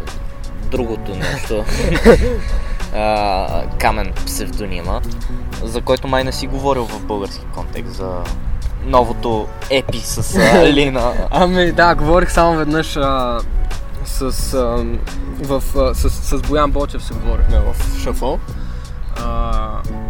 [0.70, 1.64] другото нещо.
[2.94, 5.00] а, камен псевдонима,
[5.62, 8.10] за който май не си говорил в български контекст, за
[8.86, 11.12] новото епи с а, Лина.
[11.30, 13.38] Ами да, говорих само веднъж а,
[14.04, 14.84] с, а,
[15.42, 18.38] в, а, с, с Боян Бочев се говорихме в Шафо.
[19.16, 19.60] А,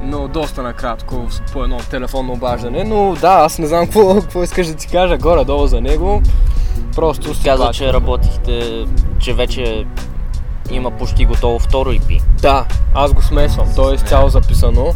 [0.02, 2.84] но доста накратко, по едно телефонно обаждане.
[2.84, 6.22] Но да, аз не знам какво, какво искаш да ти кажа горе-долу за него.
[6.96, 8.84] Просто си Каза, че работихте,
[9.18, 9.86] че вече
[10.70, 12.22] има почти готово второ EP.
[12.42, 13.68] Да, аз го смесвам.
[13.76, 14.94] То е изцяло записано.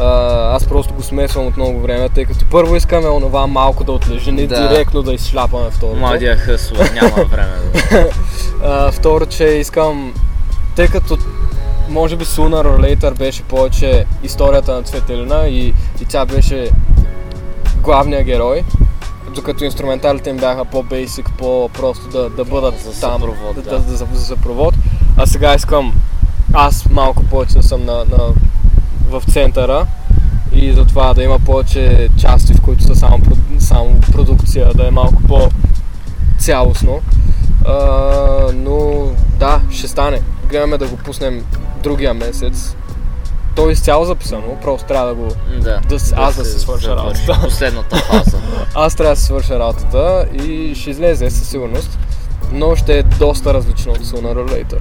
[0.00, 3.92] А, аз просто го смесвам от много време, тъй като първо искаме онова малко да
[3.92, 4.68] отлежи, не Да.
[4.68, 6.00] директно да изшляпаме второто.
[6.00, 7.52] Младия хъсва, няма време.
[7.90, 8.06] Да...
[8.64, 10.14] А, второ, че искам,
[10.76, 11.18] тъй като
[11.88, 15.66] може би Sooner or Later беше повече историята на Цветелина и,
[16.00, 16.70] и тя беше
[17.82, 18.64] главният герой,
[19.34, 23.70] докато инструменталите им бяха по-бейсик, по-просто да, да бъдат За там, съпровод, да, да.
[23.70, 24.74] да, да, за, за съпровод.
[25.16, 25.94] А сега искам,
[26.52, 28.34] аз малко повече да съм на, на,
[29.10, 29.86] в центъра
[30.52, 33.18] и затова да има повече части, в които са само,
[33.58, 37.00] само продукция, да е малко по-цялостно.
[37.64, 37.72] А,
[38.54, 39.06] но
[39.38, 40.20] да, ще стане.
[40.48, 41.44] Гледаме да го пуснем
[41.82, 42.76] другия месец.
[43.54, 45.28] То е изцяло записано, просто трябва да го...
[45.60, 47.38] Да, Да с- аз да се свърша работата.
[47.42, 48.36] Последната фаза.
[48.74, 51.98] Аз трябва да си свърша работата и ще излезе със сигурност,
[52.52, 54.78] но ще е доста различно от Sooner or Later.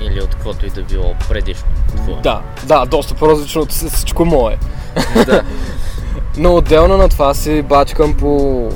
[0.00, 1.68] Или от каквото и да било предишно.
[1.96, 2.20] твое.
[2.22, 4.58] Да, да, доста по-различно от всичко мое.
[5.26, 5.42] да.
[6.36, 8.68] Но отделно на това си бачкам по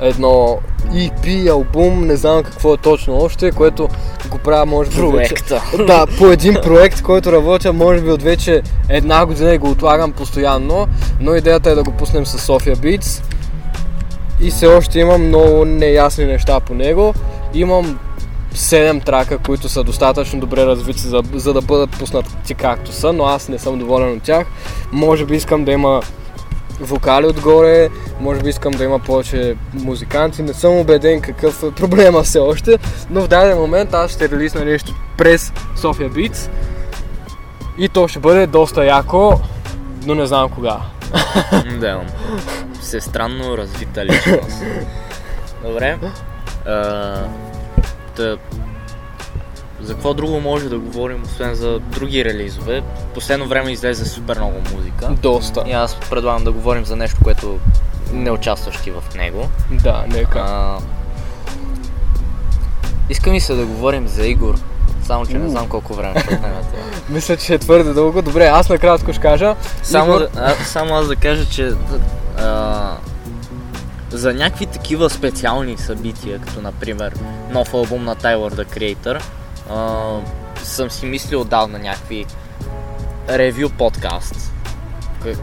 [0.00, 0.58] едно
[0.90, 3.88] EP, албум, не знам какво е точно още, което
[4.30, 5.34] го правя може би вече...
[5.34, 5.62] Проекта.
[5.86, 10.12] Да, по един проект, който работя може би от вече една година и го отлагам
[10.12, 10.88] постоянно,
[11.20, 13.22] но идеята е да го пуснем с София Beats
[14.40, 17.14] и все още имам много неясни неща по него.
[17.54, 17.98] Имам
[18.54, 23.24] 7 трака, които са достатъчно добре развити, за, за да бъдат пуснати както са, но
[23.24, 24.46] аз не съм доволен от тях.
[24.92, 26.02] Може би искам да има
[26.80, 27.88] вокали отгоре,
[28.20, 32.78] може би искам да има повече музиканти, не съм убеден какъв е проблема все още,
[33.10, 36.50] но в даден момент аз ще релизна нещо през София Beats
[37.78, 39.40] и то ще бъде доста яко,
[40.06, 40.76] но не знам кога.
[41.80, 42.00] да.
[42.80, 44.62] Всестранно развита личност.
[45.64, 45.98] Добре.
[46.66, 47.24] А,
[48.16, 48.36] та,
[49.80, 52.82] за какво друго може да говорим, освен за други релизове?
[53.14, 55.08] Последно време излезе супер много музика.
[55.08, 55.64] Доста.
[55.66, 57.58] И аз предлагам да говорим за нещо, което
[58.12, 59.48] не участваш ти в него.
[59.70, 60.38] Да, нека.
[60.38, 60.78] А,
[63.10, 64.54] иска ми се да говорим за Игор,
[65.06, 66.82] само че не знам колко време ще отнеме това.
[67.08, 68.22] Мисля, че е твърде дълго.
[68.22, 69.56] Добре, аз накратко ще кажа.
[69.82, 71.72] Само, Игор- а, само аз да кажа, че
[72.38, 72.96] а,
[74.12, 77.14] за някакви такива специални събития, като например
[77.50, 79.22] нов албум на Tyler the Creator,
[79.70, 82.26] а, съм си мислил отдавна някакви
[83.28, 84.51] ревю подкаст,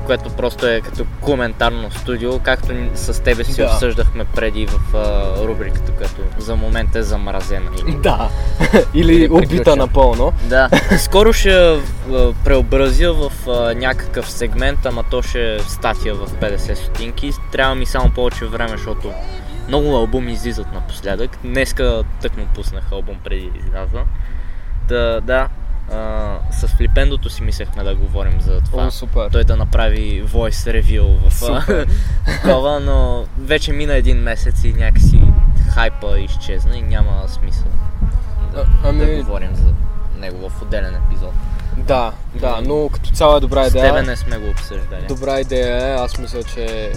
[0.06, 3.65] което просто е като коментарно студио, както с тебе си Да.
[3.65, 7.72] обсъждахме преди в а, рубриката, като за момент е замразена.
[7.88, 8.30] И- Да.
[8.94, 10.34] Или Или убита напълно.
[10.44, 11.82] Да, скоро ще а,
[12.44, 17.32] преобразя в а, някакъв сегмент, ама то ще е статия в 50 стотинки.
[17.52, 19.12] Трябва ми само повече време, защото
[19.68, 21.38] много албуми излизат напоследък.
[21.44, 24.00] Днеска тък му пуснах албум преди изляза.
[24.88, 25.48] Да, да.
[25.91, 28.84] А, с Флипендото си мислехме да говорим за това.
[28.84, 29.30] О, супер.
[29.32, 31.86] Той да направи voice review в
[32.25, 35.21] такова, но вече мина един месец и някакси
[35.73, 37.67] хайпа изчезна и няма смисъл
[38.54, 39.73] да, А- ами- да говорим за
[40.19, 41.34] него в отделен епизод.
[41.78, 43.86] Да, да, но като цяло е добра С идея.
[43.86, 45.06] тебе не сме го обсъждали.
[45.08, 46.91] Добра идея е, аз мисля, че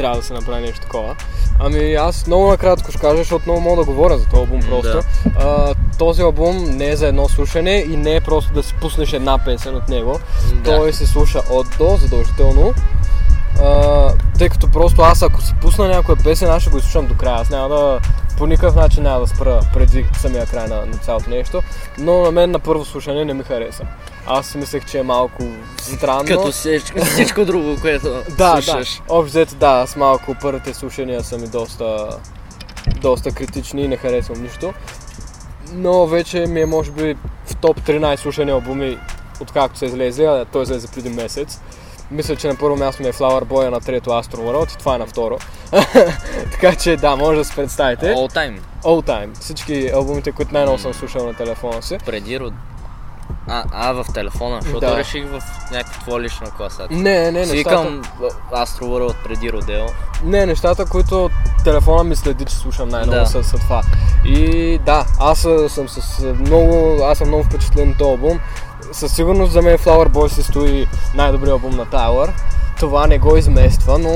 [0.00, 1.16] трябва да се направи нещо такова.
[1.58, 5.00] Ами аз много накратко ще кажа, защото много мога да говоря за този албум просто.
[5.38, 9.12] А, този албум не е за едно слушане и не е просто да си пуснеш
[9.12, 10.20] една песен от него.
[10.54, 10.76] Да.
[10.76, 12.74] Той се слуша от до задължително.
[13.62, 14.08] А,
[14.38, 17.36] тъй като просто аз ако си пусна някоя песен, аз ще го изслушам до края.
[17.36, 18.00] Аз няма да
[18.40, 21.62] по никакъв начин няма да спра преди самия край на, на цялото нещо.
[21.98, 23.84] Но на мен на първо слушане не ми хареса.
[24.26, 25.42] Аз мислех, че е малко
[25.78, 26.24] странно.
[26.24, 28.96] Като всичко, всичко друго, което Да, слушаш.
[28.96, 29.14] да.
[29.14, 32.08] Общо взето да, аз малко първите слушания са ми доста,
[33.00, 34.72] доста критични и не харесвам нищо.
[35.72, 38.98] Но вече ми е може би в топ 13 слушани албуми,
[39.40, 41.60] откакто са излезли, а той излезе преди месец.
[42.10, 44.78] Мисля, че на първо място ми е Flower Boy, а на трето Astro World и
[44.78, 45.38] това е на второ.
[46.52, 48.14] така че да, може да се представите.
[48.14, 48.58] All time.
[48.82, 49.38] All time.
[49.40, 51.98] Всички албумите, които най-много съм слушал на телефона си.
[52.06, 52.52] Преди род...
[53.48, 54.96] А, а, в телефона, защото Да.
[54.96, 55.42] реших в
[55.72, 56.98] някаква твоя лична класация.
[56.98, 57.82] Не, не, Си нещата...
[57.82, 58.02] викам
[58.52, 59.84] Astro World преди Родео.
[60.24, 61.30] Не, нещата, които
[61.64, 63.26] телефона ми следи, че слушам най-много Да.
[63.26, 63.82] са, са това.
[64.24, 68.40] И да, аз съм с много, аз съм много впечатлен от този албум.
[68.92, 72.32] Със сигурност за мен Flower Boy си стои най-добрият албум на Тайлър.
[72.78, 74.10] Това не го измества, но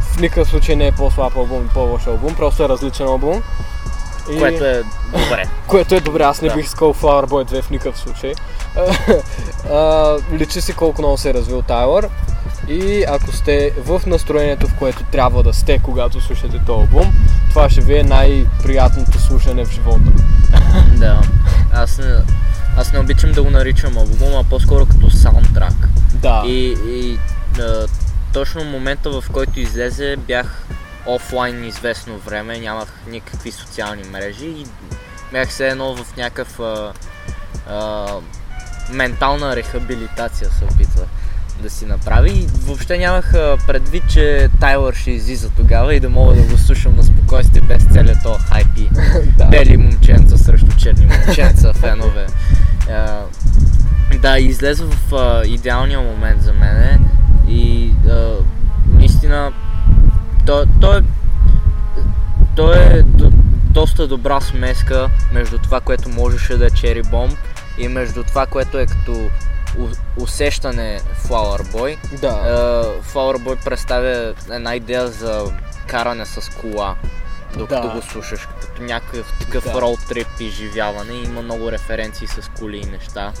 [0.00, 3.42] в никакъв случай не е по-слаб албум по-лош албум, просто е различен албум.
[4.32, 4.38] И...
[4.38, 5.44] Което е добре.
[5.66, 6.54] Което е добре, аз не Да.
[6.54, 8.32] бих искал Flower Boy 2 в никакъв случай.
[10.32, 12.08] Личи си колко много се е развил Тайлър.
[12.68, 17.12] И ако сте в настроението, в което трябва да сте, когато слушате този албум,
[17.48, 20.10] това ще ви е най-приятното слушане в живота.
[20.96, 21.20] да.
[21.72, 22.04] Аз не,
[22.76, 25.88] аз не обичам да го наричам албум, а по-скоро като саундтрак.
[26.14, 26.42] Да.
[26.46, 27.18] И, и
[27.60, 27.86] а,
[28.32, 30.66] точно момента в който излезе бях
[31.06, 34.66] офлайн известно време, нямах никакви социални мрежи и
[35.32, 36.92] бях все едно в някакъв а,
[37.68, 38.06] а,
[38.90, 41.08] ментална рехабилитация се опитвах
[41.60, 43.32] да си направи и въобще нямах
[43.66, 47.84] предвид, че Тайлър ще излиза тогава и да мога да го слушам на спокойствие без
[47.92, 48.88] целият този хайп и
[49.38, 49.44] да.
[49.44, 52.26] бели момченца срещу черни момченца, фенове.
[54.22, 56.98] Да, излезе в идеалния момент за мене
[57.48, 57.92] и
[58.86, 59.52] наистина
[60.46, 61.02] той, той, е-
[62.56, 63.32] той е до,
[63.70, 67.36] доста добра смеска между това, което можеше да е Cherry Bomb
[67.78, 69.30] и между това, което е като
[70.16, 72.18] усещане Flower Boy.
[72.20, 72.32] Да.
[72.32, 75.52] Uh, Flower Boy представя една идея за
[75.86, 76.96] каране с кола,
[77.56, 77.94] докато Да.
[77.94, 79.80] го слушаш, като някакъв такъв Да.
[79.80, 81.12] роуд трип изживяване.
[81.12, 83.32] Има много референции с коли и неща.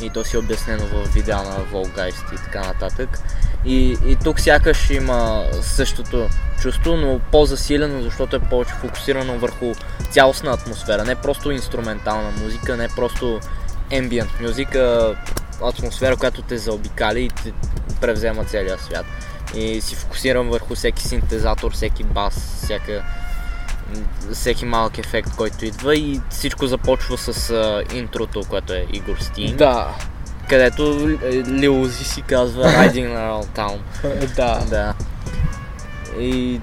[0.00, 3.18] И то си е обяснено в видео на Volgeist и така нататък.
[3.64, 6.28] И, и тук сякаш има същото
[6.62, 9.74] чувство, но по-засилено, защото е повече фокусирано върху
[10.10, 11.04] цялостна атмосфера.
[11.04, 13.40] Не просто инструментална музика, не просто
[13.90, 15.14] ambient музика,
[15.64, 17.52] атмосфера, която те заобикали и те
[18.00, 19.06] превзема целия свят.
[19.54, 23.02] И си фокусирам върху всеки синтезатор, всеки бас, всяка,
[24.32, 29.56] всеки малък ефект, който идва и всичко започва с а, интрото, което е Игор Стин,
[29.56, 29.88] Да.
[30.48, 31.08] където
[31.48, 33.78] Лил Узи си казва Riding Around Town.
[34.36, 34.64] да.
[34.70, 34.94] Да.
[36.20, 36.60] И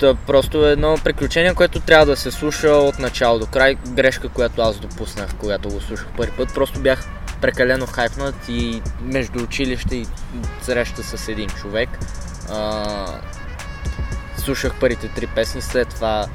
[0.00, 3.74] Та просто е едно приключение, което трябва да се слуша от начало до край.
[3.88, 6.54] Грешка, която аз допуснах, когато го слушах първи път.
[6.54, 7.04] Просто бях
[7.40, 10.06] прекалено хайпнат и между училище и
[10.62, 11.88] среща с един човек.
[12.50, 12.84] А,
[14.38, 16.26] слушах първите три песни, след това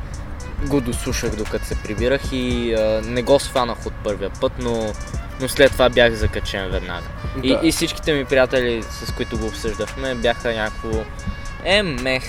[0.67, 4.93] го дослушах докато се прибирах и а, не го сванах от първия път, но,
[5.41, 7.05] но след това бях закачен веднага.
[7.43, 7.59] И, Да.
[7.63, 10.89] и всичките ми приятели, с които го обсъждахме, бяха някакво
[11.63, 12.23] е, мех,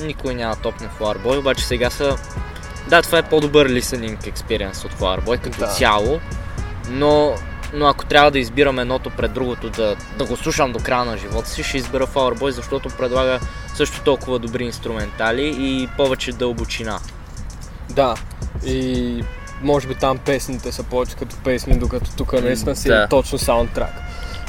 [0.00, 2.16] никой няма топне Flowerboy, обаче сега са...
[2.88, 5.66] Да, това е по-добър listening experience от Flowerboy като Да.
[5.66, 6.20] цяло,
[6.88, 7.34] но,
[7.74, 11.16] но ако трябва да избирам едното пред другото, да, да го слушам до края на
[11.16, 13.40] живота си, ще избера Flowerboy, защото предлага
[13.74, 16.98] също толкова добри инструментали и повече дълбочина.
[17.90, 18.14] Да.
[18.66, 19.24] И
[19.62, 23.02] може би там песните са повече като песни, докато тук наистина си да.
[23.02, 23.92] е точно саундтрак.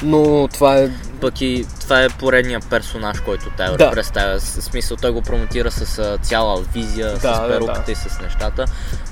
[0.03, 0.89] Но това е...
[1.21, 3.91] Пък и това е поредният персонаж, който Тайлър Да.
[3.91, 4.39] представя.
[4.39, 7.91] С смисъл той го промотира с цяла визия, Да, с да, перуката да.
[7.91, 8.65] и с нещата.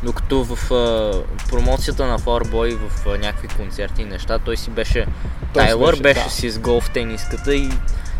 [0.03, 1.11] Докато в а,
[1.49, 5.05] промоцията на Flowerboy, в а, някакви концерти и неща, той си беше
[5.53, 6.29] Той Тайлър, беше, беше да.
[6.29, 7.69] си с голф тениската и,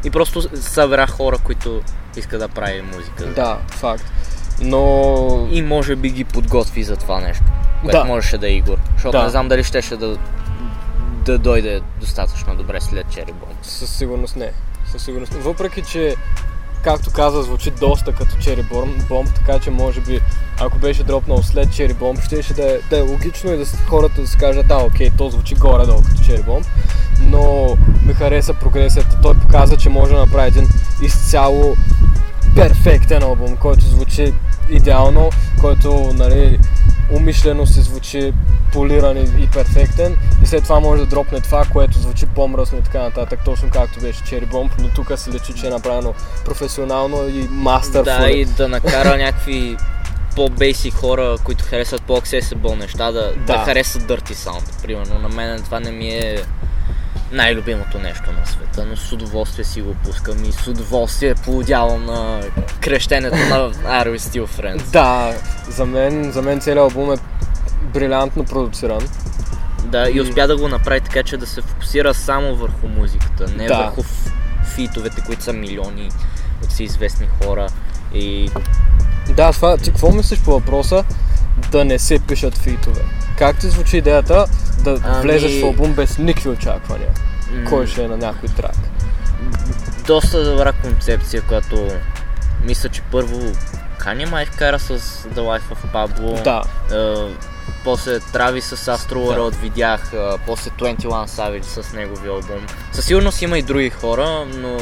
[0.04, 1.82] и просто събра хора, които
[2.18, 3.26] иска да прави музика.
[3.26, 4.04] Да, факт.
[4.62, 5.48] Но...
[5.52, 7.44] И може би ги подготви за това нещо,
[7.82, 8.04] което Да.
[8.06, 8.78] можеше да е Игор.
[8.94, 9.24] Защото Да.
[9.24, 10.18] не знам дали щеше да,
[11.26, 13.56] да дойде достатъчно добре след Cherry Bomb.
[13.62, 14.52] Със сигурност не.
[14.92, 15.34] Със сигурност.
[15.34, 16.16] Въпреки, че
[16.84, 20.22] както каза, звучи доста като Bomb, Bomb, така че може би,
[20.60, 24.22] ако беше дропнал след Cherry Bomb, ще, да, е, да е логично и да хората
[24.22, 26.66] да си кажат, а, окей, то звучи горе-долу като Cherry Bomb,
[27.22, 29.20] но ми хареса прогресията.
[29.22, 30.68] Той показа, че може да направи един
[31.02, 31.76] изцяло
[32.56, 34.34] перфектен албум, който звучи
[34.70, 35.30] идеално,
[35.62, 36.60] който, нали,
[37.12, 38.34] умишлено се звучи
[38.74, 42.82] полиран и, и перфектен и след това може да дропне това, което звучи по-мръсно и
[42.82, 46.14] така нататък, точно както беше Cherry Bomb, но тук се лечи, че е направено
[46.46, 48.04] професионално и мастер.
[48.04, 49.78] Да, и да накара някакви
[50.36, 53.54] по-бейсик хора, които харесват по-accessible неща, да, да.
[53.54, 54.82] да харесат Dirty Sound.
[54.82, 56.44] Примерно, на мен това не ми е
[57.34, 62.42] най-любимото нещо на света, но с удоволствие си го пускам и с удоволствие поудявам на
[62.80, 64.92] крещенето на Are We Still Friends.
[64.92, 65.34] Да,
[65.70, 67.18] за мен, за мен целият албум е
[67.94, 69.08] брилянтно продуциран.
[69.86, 73.46] Да, и, и успя да го направи така, че да се фокусира само върху музиката,
[73.58, 73.78] не да.
[73.78, 74.04] върху
[74.76, 76.10] фитовете, които са милиони
[76.64, 77.68] от си известни хора.
[78.14, 78.50] И...
[79.30, 81.04] Да, това, ти какво мислиш по въпроса
[81.72, 83.02] да не се пишат фитове?
[83.38, 84.46] Как ти звучи идеята
[84.84, 85.22] да ами...
[85.22, 87.10] влезеш в албум без никакви очаквания?
[87.52, 87.70] Mm.
[87.70, 88.76] Кой ще е на някой трак?
[90.08, 91.88] Доста добра концепция, която
[92.66, 93.40] мисля, че първо
[93.98, 95.00] Кани май вкара с
[95.36, 96.44] The Life of Pablo.
[96.44, 96.64] Да.
[96.90, 97.32] Uh,
[97.84, 99.58] после Трави с Astro World да.
[99.58, 102.66] видях, uh, после 21 Savage с неговия албум.
[102.92, 104.80] Със сигурност има и други хора, но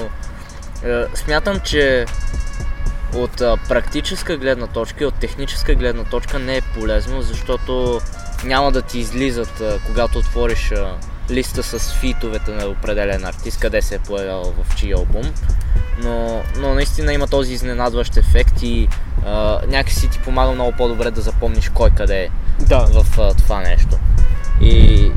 [0.86, 2.06] uh, смятам, че
[3.14, 3.38] от
[3.70, 8.02] практическа гледна точка и от техническа гледна точка не е полезно, защото
[8.46, 10.74] няма да ти излизат, когато отвориш
[11.30, 15.34] листа с фитовете на определен артист, къде се е появял в чий албум.
[16.04, 18.88] Но, но наистина има този изненадващ ефект и
[19.26, 22.80] а, някакси ти помага много по-добре да запомниш кой къде е да.
[22.80, 23.98] в а, това нещо.
[24.62, 25.12] И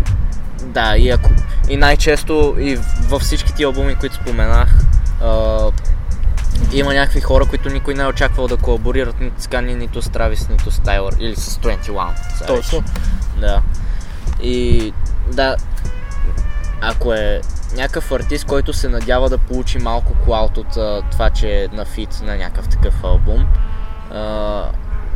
[0.62, 1.30] да, и, ако,
[1.68, 2.78] и най-често и
[3.08, 4.74] във всички ти албуми, които споменах,
[5.22, 5.70] а,
[6.72, 10.08] има някакви хора, които никой не е очаквал да колаборират нито с Кани, нито с
[10.08, 12.46] Травис, нито с Тайлър или с 21.
[12.46, 12.82] Точно.
[13.40, 13.62] Да.
[14.42, 14.92] И
[15.32, 15.56] да,
[16.80, 17.40] ако е
[17.76, 21.84] някакъв артист, който се надява да получи малко клаут от а, това, че е на
[21.84, 23.46] фит на някакъв такъв албум,
[24.10, 24.64] а,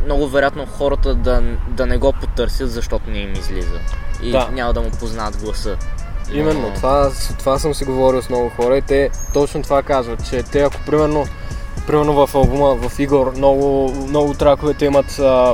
[0.05, 3.79] много вероятно хората да, да не го потърсят, защото не им излиза.
[4.23, 4.49] И да.
[4.51, 5.77] няма да му познаят гласа.
[6.33, 10.43] Именно, това, това съм си говорил с много хора и те точно това казват, че
[10.43, 11.25] те ако примерно,
[11.89, 15.53] примерно в албума в Игор много, много траковете имат а,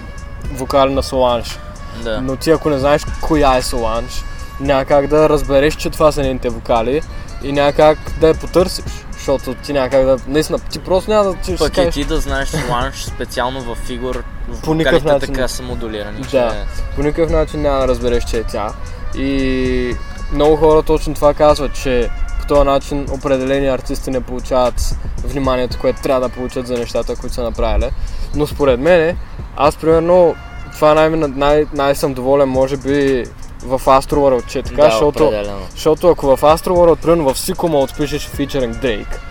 [0.51, 1.59] вокали на Соланж.
[2.03, 2.21] Да.
[2.21, 4.23] Но ти ако не знаеш коя е Соланж,
[4.59, 7.01] няма как да разбереш, че това са нейните вокали
[7.43, 8.85] и няма как да я потърсиш.
[9.11, 10.17] Защото ти няма как да...
[10.27, 14.23] Наистина, ти просто няма да ти Пък и ти да знаеш Соланж специално в фигур,
[14.63, 15.33] по никакъв начин.
[15.33, 16.21] така са модулирани.
[16.31, 16.65] Да,
[16.95, 18.73] по никакъв начин няма да разбереш, че е тя.
[19.17, 19.95] И
[20.33, 22.09] много хора точно това казват, че
[22.47, 27.35] по този начин определени артисти не получават вниманието, което трябва да получат за нещата, които
[27.35, 27.89] са направили.
[28.35, 29.17] Но според мен,
[29.57, 30.35] аз примерно,
[30.73, 33.25] това най- най- най- съм доволен, може би,
[33.63, 35.31] в Astroworld, че е така, да, защото,
[35.71, 39.21] защото ако в Astroworld, примерно в Sycamore пишеш фичеринг Дрейк,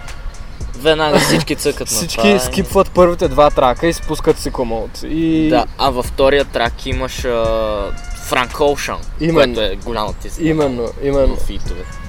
[0.79, 5.07] веднага всички цъкат на Всички това, скипват първите два трака и спускат Sycamore.
[5.07, 5.49] И...
[5.49, 7.21] Да, а във втория трак имаш
[8.25, 8.99] Франк Оушън,
[9.35, 10.39] което е голям артист.
[10.41, 11.37] Именно, именно.
[11.37, 12.04] В.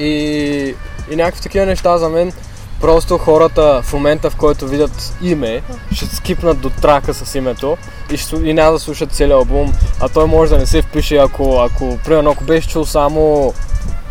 [0.00, 0.74] И,
[1.10, 2.32] и някакви такива неща за мен,
[2.80, 7.76] просто хората в момента в който видят име, ще скипнат до трака с името
[8.10, 11.16] и, ще, и няма да слушат целият албум, а той може да не се впише,
[11.16, 13.54] ако, ако примерно, ако беше чул само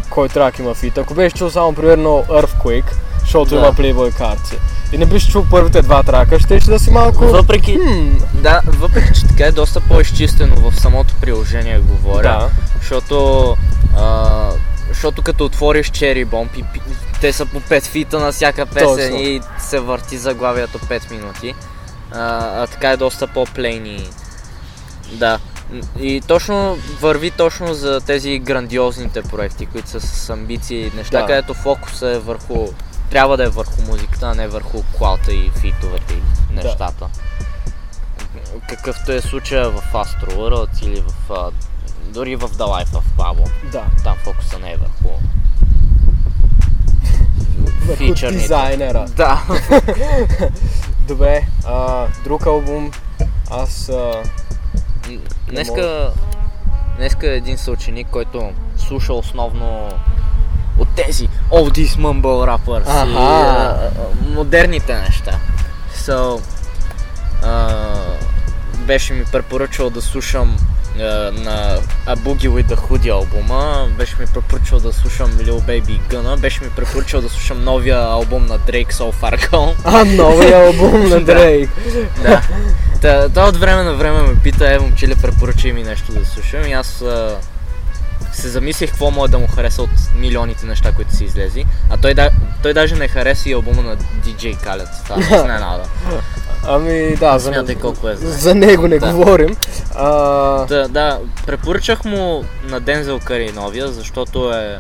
[0.10, 3.56] кой трак има фит, ако беше чул само примерно Earthquake, защото да.
[3.56, 4.58] има Playboy карти
[4.94, 7.26] и не биш чул първите два трака, ще ще да си малко...
[7.26, 8.08] Въпреки, хм.
[8.34, 12.50] да, въпреки, че така е доста по-изчистено в самото приложение говоря, да.
[12.80, 13.56] защото,
[13.98, 14.50] а,
[14.90, 16.64] защото като отвориш Cherry Bomb и
[17.22, 19.20] те са по 5 фита на всяка песен Точно.
[19.20, 21.56] и се върти заглавието 5 минути,
[22.12, 24.10] а, а така е доста по-плейни.
[25.12, 25.40] Да.
[26.00, 31.26] И точно върви точно за тези грандиозните проекти, които са с амбиции и неща, да.
[31.26, 32.68] където фокуса е върху
[33.10, 36.94] трябва да е върху музиката, а не върху клаута и фитовете и нещата.
[37.00, 37.08] Да.
[38.70, 41.32] Какъвто е случая в Astro World или в,
[42.10, 43.72] дори в The Life of Pablo.
[43.72, 43.84] Да.
[44.04, 45.16] Там фокуса не е върху
[47.86, 49.06] върху дизайнера.
[49.16, 49.42] Да.
[51.08, 52.92] Добре, а, друг албум.
[53.52, 53.90] Аз...
[53.90, 54.24] А,
[55.50, 56.12] днеска,
[56.98, 59.90] днеска е един съученик, който слуша основно
[60.78, 63.12] от тези oldies mumble rappers ага.
[63.12, 63.92] и а,
[64.36, 65.40] модерните неща.
[65.96, 66.42] So,
[67.44, 67.86] а,
[68.78, 70.58] беше ми препоръчал да слушам
[71.32, 76.40] на A Boogie with the Hoodie албума, беше ми препоръчал да слушам Lil Baby Gunna,
[76.40, 79.74] беше ми препоръчал да слушам новия албум на Drake So Far Gone.
[79.84, 81.20] А, новия албум на.
[81.20, 81.70] Дрейк.
[82.24, 82.42] да.
[83.02, 86.26] Та, той от време на време ме пита, е, момче ли препоръчай ми нещо да
[86.26, 87.38] слушам и аз а,
[88.34, 91.66] се замислих какво може да му хареса от милионите неща, които са излезли.
[91.90, 92.30] А той, да,
[92.64, 95.04] той даже не хареса и албума на DJ Khaled.
[95.04, 95.84] Това не изненада.
[96.64, 98.28] Ами да, за, Смятай колко е зле.
[98.28, 99.12] за него не Да.
[99.12, 99.56] говорим.
[99.96, 100.10] А,
[100.66, 104.78] Да, да, препоръчах му на Дензел Кари новия, защото е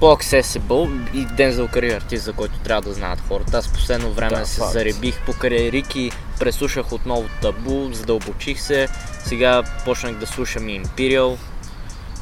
[0.00, 3.58] по-accessible и Дензел Кари е артист, за който трябва да знаят хората.
[3.58, 4.72] Аз последно време Да, се факт.
[4.72, 8.88] заребих покрай Рики, преслушах отново Табу, задълбочих се,
[9.24, 11.36] сега почнах да слушам и Imperial.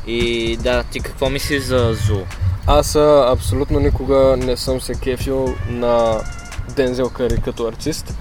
[0.06, 2.18] И да, ти какво мислиш за Зу?
[2.66, 2.96] аз
[3.26, 6.20] абсолютно никога не съм се кефил на
[6.68, 8.14] Дензел Кари като артист.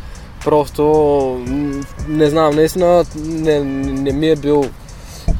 [0.47, 0.83] Просто
[2.07, 4.65] не знам, наистина не, не ми е бил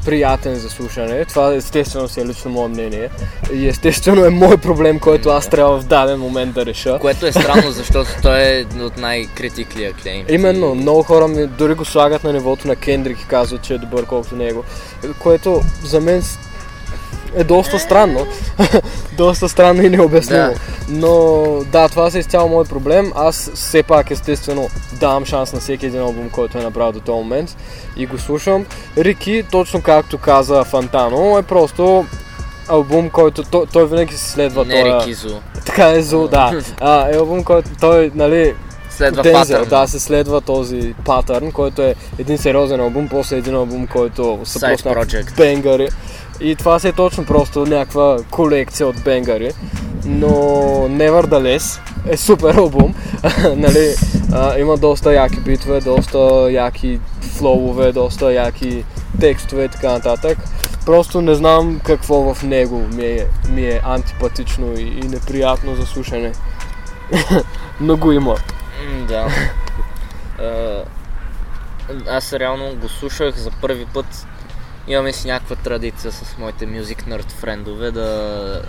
[0.04, 1.24] приятен за слушане.
[1.24, 3.08] Това естествено си е лично мое мнение.
[3.52, 6.98] И естествено е мой проблем, който аз трябва в даден момент да реша.
[6.98, 10.24] Което е странно, защото той е от най-критикли клейм.
[10.28, 13.78] Именно, много хора ми дори го слагат на нивото на Кендрик и казват, че е
[13.78, 14.64] добър колкото него.
[15.18, 16.22] Което за мен
[17.36, 18.26] е доста странно.
[19.16, 20.42] доста странно и необяснимо.
[20.42, 20.54] Да.
[20.88, 23.12] Но да, това са изцяло мой проблем.
[23.16, 27.16] Аз все пак естествено давам шанс на всеки един албум, който е направил до този
[27.16, 27.56] момент
[27.96, 28.66] и го слушам.
[28.98, 32.06] Рики, точно както каза Фантано, е просто
[32.68, 35.34] албум, който той, той винаги се следва Не тоя- Рики Зу.
[35.66, 36.60] Така е зло, да.
[36.80, 38.54] А, е албум, който той, нали,
[38.98, 39.68] Следва Дензел, патърн.
[39.68, 44.58] да, се следва този патърн, който е един сериозен албум, после един албум, който са
[44.58, 45.36] Side просто project.
[45.36, 45.88] бенгари.
[46.40, 49.52] И това си е точно просто някаква колекция от бенгари.
[50.04, 50.28] Но
[50.88, 52.94] Nevertheless е супер албум.
[53.56, 53.94] нали,
[54.32, 58.84] а, има доста яки битве, доста яки флоуве, доста яки
[59.20, 60.38] текстове и така нататък.
[60.86, 65.86] Просто не знам какво в него ми е, ми е антипатично и, и неприятно за
[65.86, 66.32] слушане.
[67.80, 68.36] Но го има.
[69.08, 69.28] Да.
[72.10, 74.26] Аз реално го слушах за първи път.
[74.88, 78.62] Имаме си някаква традиция с моите Music Nerd френдове да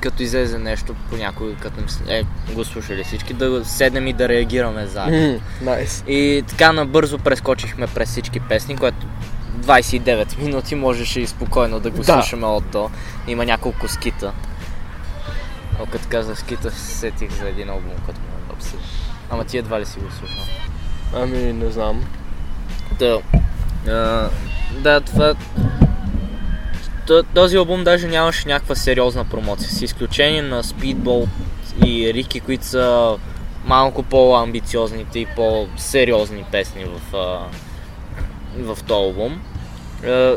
[0.00, 4.86] като излезе нещо по някой, като е, го слушали всички, да седнем и да реагираме
[4.86, 5.40] заедно.
[5.62, 6.04] Найс.
[6.08, 9.06] И така набързо прескочихме през всички песни, което
[9.60, 12.04] 29 минути можеше и спокойно да го Да.
[12.04, 12.90] слушаме от до.
[13.28, 14.32] Има няколко скита.
[15.82, 18.82] А като казах скита, се сетих за един албум, който му е обсъди.
[19.30, 20.44] Ама ти едва ли си го слушал?
[21.14, 22.04] Ами, не знам.
[22.98, 23.20] Да.
[23.88, 24.28] А,
[24.80, 25.34] да, това...
[27.34, 31.28] Този албум даже нямаше някаква сериозна промоция, с изключение на Speedball
[31.86, 33.16] и Рики, които са
[33.64, 37.38] малко по-амбициозните и по-сериозни песни в, а,
[38.58, 39.40] в този албум.
[40.06, 40.36] А,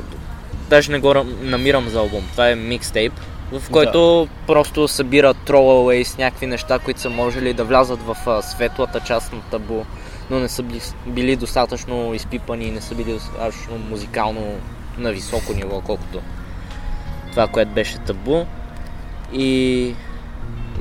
[0.69, 3.13] даже не го ра- намирам за албум, това е микстейп,
[3.51, 8.99] в който просто събира throwaway с някакви неща, които са можели да влязат в светлата
[8.99, 9.83] част на табу
[10.29, 10.63] но не са
[11.07, 14.41] били, достатъчно изпипани и не са били достатъчно музикално
[14.97, 16.21] на високо ниво, колкото
[17.31, 18.45] това, което беше табу.
[19.33, 19.93] И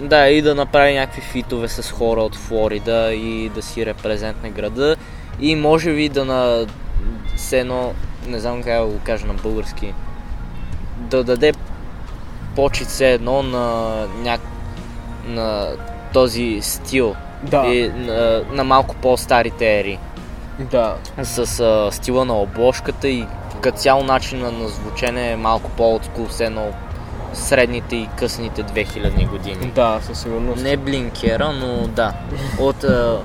[0.01, 4.97] да, и да направи някакви фитове с хора от Флорида и да си репрезентне града.
[5.41, 6.67] И може би да на
[7.37, 7.95] все едно,
[8.27, 9.95] не знам как да го кажа на български,
[10.97, 11.53] да даде
[12.57, 14.41] почет все едно на, няк...
[15.27, 15.69] на
[16.13, 19.99] този стил Да, и на, на малко по-старите ери.
[20.59, 20.95] да.
[21.23, 23.27] С а, стила на обложката и
[23.61, 26.67] като цяло начина на звучене е малко по-отскул, все едно
[27.33, 29.67] средните и късните 2000 години.
[29.75, 30.63] Да, със сигурност.
[30.63, 32.13] Не блинкера, но да.
[32.61, 33.19] От, а,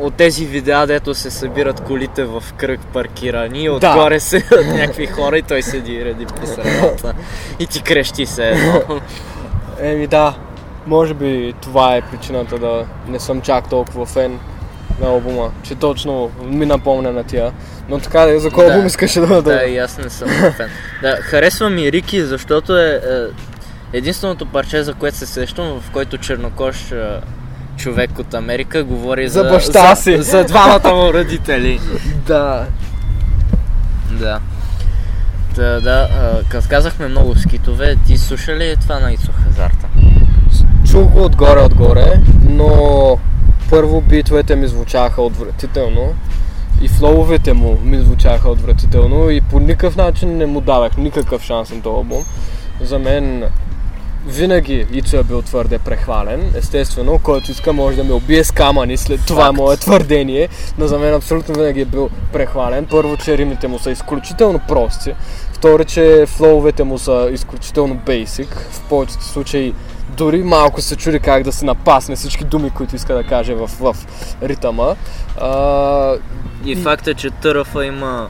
[0.00, 5.38] от тези видеа, дето се събират колите в кръг паркирани, и отгоре се някакви хора
[5.38, 7.14] и той седи реди по средата
[7.58, 9.00] и ти крещи се едно.
[9.80, 10.34] Еми да,
[10.86, 14.38] може би това е причината да не съм чак толкова фен
[15.00, 17.52] на албума, че точно ми напомня на тия.
[17.88, 18.72] Но така да е, за кой Да.
[18.72, 19.66] албум искаше да Да, даде?
[19.66, 20.70] и аз не съм фен.
[21.02, 23.00] Да, харесва ми Рики, защото е, е
[23.92, 27.20] единственото парче, за което се сещам, в който чернокош е,
[27.80, 30.22] човек от Америка говори За за, баща за, си.
[30.22, 31.80] за двамата му родители.
[32.26, 32.66] Да.
[34.12, 34.40] Да.
[35.54, 39.86] Та, да, а, като казахме много скитове, ти слуша ли това на Ицо Хазарта?
[40.90, 42.20] Чух го отгоре-отгоре,
[42.50, 43.18] но
[43.70, 46.14] първо битовете ми звучаха отвратително
[46.82, 51.70] и флоувете му ми звучаха отвратително и по никакъв начин не му давах никакъв шанс
[51.70, 52.24] на този албум.
[52.80, 53.44] За мен
[54.26, 56.52] винаги Ицо е бил твърде прехвален.
[56.56, 59.56] Естествено, който иска може да ме убие с камъни след това Факт.
[59.56, 60.48] мое твърдение,
[60.78, 62.86] но за мен абсолютно винаги е бил прехвален.
[62.90, 65.14] Първо, че римите му са изключително прости.
[65.52, 68.68] Второ, че флоувете му са изключително бейсик.
[68.70, 69.74] В повечето случаи
[70.16, 73.66] дори малко се чуди как да се напасне всички думи, които иска да каже в,
[73.80, 73.96] в
[74.42, 74.94] ритъма.
[75.40, 76.14] А,
[76.64, 78.28] И факта, че Търъфа има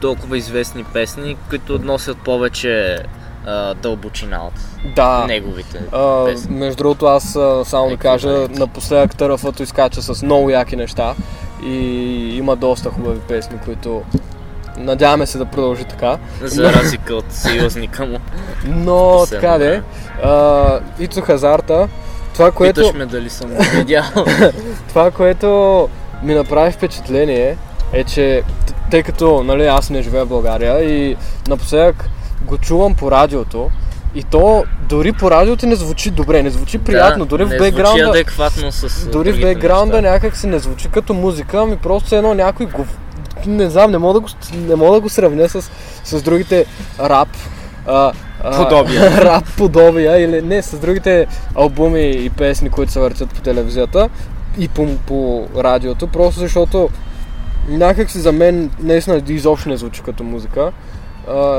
[0.00, 2.98] толкова известни песни, които носят повече
[3.46, 4.52] а, дълбочина от
[4.96, 6.56] да, неговите А, песни.
[6.56, 8.58] между другото, аз а, само да кажа, Еквивалент.
[8.58, 11.14] напоследък Търъфът изкача с много яки неща
[11.66, 11.76] и
[12.36, 14.02] има доста хубави песни, които
[14.78, 16.18] надяваме се да продължи така.
[16.42, 18.18] За разлика от съюзника му.
[18.66, 19.82] Но Последно така де,
[20.22, 21.88] а, Ицо Хазарта,
[22.34, 24.04] това което, Питаш ме дали съм го видял.
[24.88, 25.88] това, което
[26.22, 27.56] ми направи впечатление
[27.92, 28.42] е, че
[28.90, 31.16] тъй като нали, аз не живея в България и
[31.48, 32.08] напоследък
[32.44, 33.70] го чувам по радиото
[34.14, 38.08] и то дори по радиото не звучи добре, не звучи приятно, да, дори в бекграунда.
[38.08, 42.66] адекватно с Дори в бекграунда някак си не звучи като музика, ами просто едно някой
[42.66, 42.86] го...
[43.46, 45.70] Не знам, не мога да го, не мога да го сравня с,
[46.04, 46.66] с другите
[47.00, 47.28] рап.
[47.86, 49.24] А, а, Подобия.
[49.24, 54.08] рап подобия или не, с другите албуми и песни, които се въртят по телевизията
[54.58, 56.88] и по, по радиото, просто защото
[57.68, 60.72] някак си за мен наистина изобщо не звучи като музика.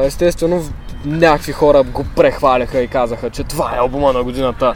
[0.03, 0.61] Естествено,
[1.05, 4.73] някакви хора го прехваляха и казаха, че това е албума на годината,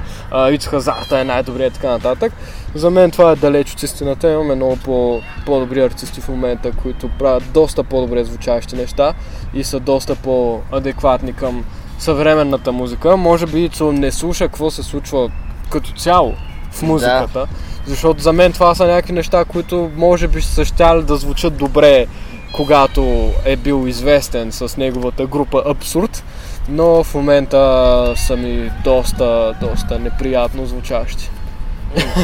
[0.51, 2.33] Ицо Хазарта е най-добрият и така нататък.
[2.75, 4.31] За мен това е далеч от истината.
[4.31, 9.13] Имаме много по- по-добри артисти в момента, които правят доста по-добре звучащи неща
[9.53, 11.65] и са доста по-адекватни към
[11.99, 13.17] съвременната музика.
[13.17, 15.31] Може би Ицо не слуша какво се случва
[15.69, 16.33] като цяло
[16.71, 17.47] в музиката.
[17.85, 22.07] Защото за мен това са някакви неща, които може би са щяли да звучат добре,
[22.53, 26.23] когато е бил известен с неговата група Абсурд,
[26.69, 31.29] но в момента са ми доста, доста неприятно звучащи.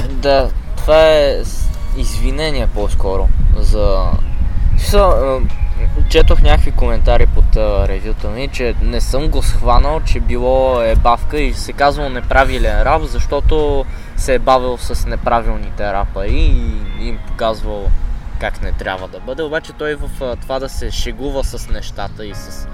[0.09, 1.41] Да, това е
[1.97, 3.97] извинение по-скоро за...
[4.77, 5.39] Смисъл, а,
[6.09, 11.39] четох някакви коментари под ревюта ми, че не съм го схванал, че било е бавка
[11.39, 13.85] и се казвал неправилен рап, защото
[14.17, 16.33] се е бавил с неправилните рапъри
[16.99, 17.87] и им показвал
[18.39, 19.43] как не трябва да бъде.
[19.43, 22.67] Обаче той в това да се шегува с нещата и с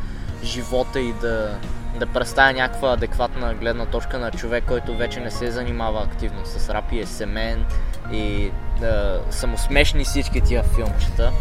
[0.44, 1.58] живота и да,
[2.00, 6.70] да представя някаква адекватна гледна точка на човек, който вече не се занимава активно с
[6.70, 7.66] рап и е семен
[8.12, 11.32] и да са му смешни всички тия филмчета.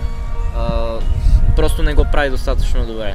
[0.56, 0.94] А,
[1.56, 3.14] просто не го прави достатъчно добре.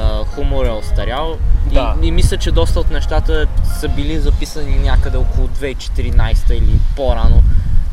[0.00, 1.38] А, хумор е остарял
[1.72, 1.94] Да.
[2.02, 3.46] и, и мисля, че доста от нещата
[3.80, 7.42] са били записани някъде около 2014 или по-рано,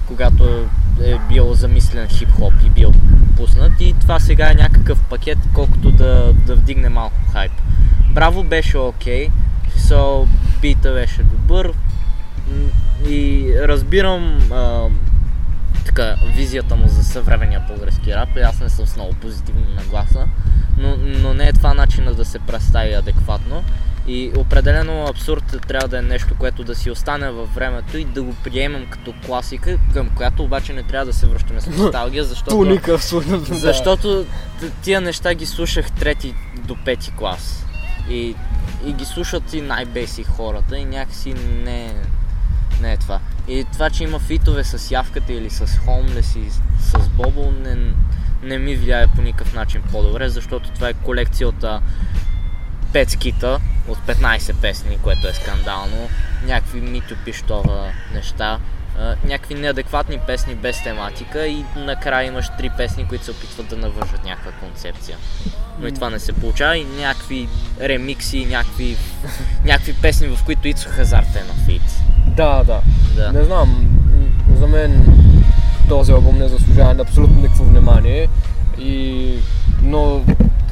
[0.07, 0.67] когато
[1.03, 2.93] е бил замислен хип-хоп и бил
[3.37, 3.71] пуснат.
[3.79, 7.51] И това сега е някакъв пакет, колкото да, да вдигне малко хайп.
[8.13, 9.29] Браво беше окей,
[9.77, 10.27] so,
[10.61, 11.71] бита беше добър.
[13.09, 14.39] И разбирам
[15.85, 20.27] така, визията му за съвременния български рап и аз не съм с много позитивна нагласа,
[20.77, 23.63] но, но не е това начина да се представи адекватно
[24.07, 28.23] и определено абсурд трябва да е нещо, което да си остане във времето и да
[28.23, 32.55] го приемем като класика, към която обаче не трябва да се връщаме с носталгия, защото...
[32.55, 33.39] По никакъв случай.
[33.49, 34.25] Защото
[34.81, 36.35] тия неща ги слушах трети
[36.67, 37.65] до пети клас.
[38.09, 38.35] И,
[38.85, 41.33] и ги слушат и най-бейсик хората и някакси
[41.63, 41.93] не,
[42.81, 43.19] не е това.
[43.47, 47.93] И това, че има фитове с явката или с Homeless и с, Бобо, не,
[48.43, 51.81] не ми влияе по никакъв начин по-добре, защото това е колекция от а,
[52.93, 56.09] 5 скита, от 15 песни, което е скандално,
[56.45, 58.59] някакви Митю Пиштова неща,
[59.23, 64.23] някакви неадекватни песни без тематика и накрая имаш три песни, които се опитват да навържат
[64.23, 65.17] някаква концепция.
[65.79, 67.47] Но и това не се получава и някакви
[67.81, 68.97] ремикси, някакви,
[69.65, 72.01] някакви песни, в които Ицо Хазарт е на фит.
[72.27, 72.81] Да, да.
[73.15, 73.31] Да.
[73.31, 73.89] Не знам,
[74.59, 75.05] за мен
[75.89, 78.27] този албум не заслужава абсолютно никакво внимание.
[78.79, 79.33] И...
[79.81, 80.21] Но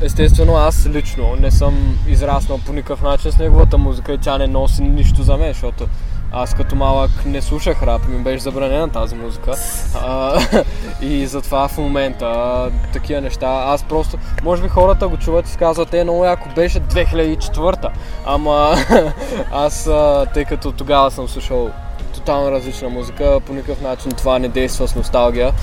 [0.01, 4.47] естествено аз лично не съм израснал по никакъв начин с неговата музика и тя не
[4.47, 5.87] носи нищо за мен, защото
[6.33, 9.53] аз като малък не слушах рап ми беше забранена тази музика.
[9.95, 10.39] А,
[11.01, 15.93] и затова в момента такива неща, аз просто, може би хората го чуват и казват,
[15.93, 17.89] е, много яко беше 2004
[18.25, 18.75] Ама
[19.51, 19.89] аз,
[20.33, 21.71] тъй като тогава съм слушал
[22.13, 25.53] тотално различна музика, по никакъв начин това не действа с носталгия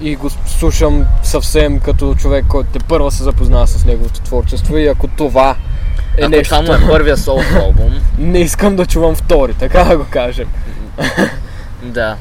[0.00, 4.86] и го слушам съвсем като човек, който те първа се запознава с неговото творчество и
[4.86, 5.56] ако това
[6.18, 9.84] е Ако нещо, това му е първия соло албум, не искам да чувам втори, така
[9.84, 10.48] да го кажем.
[11.82, 12.16] да.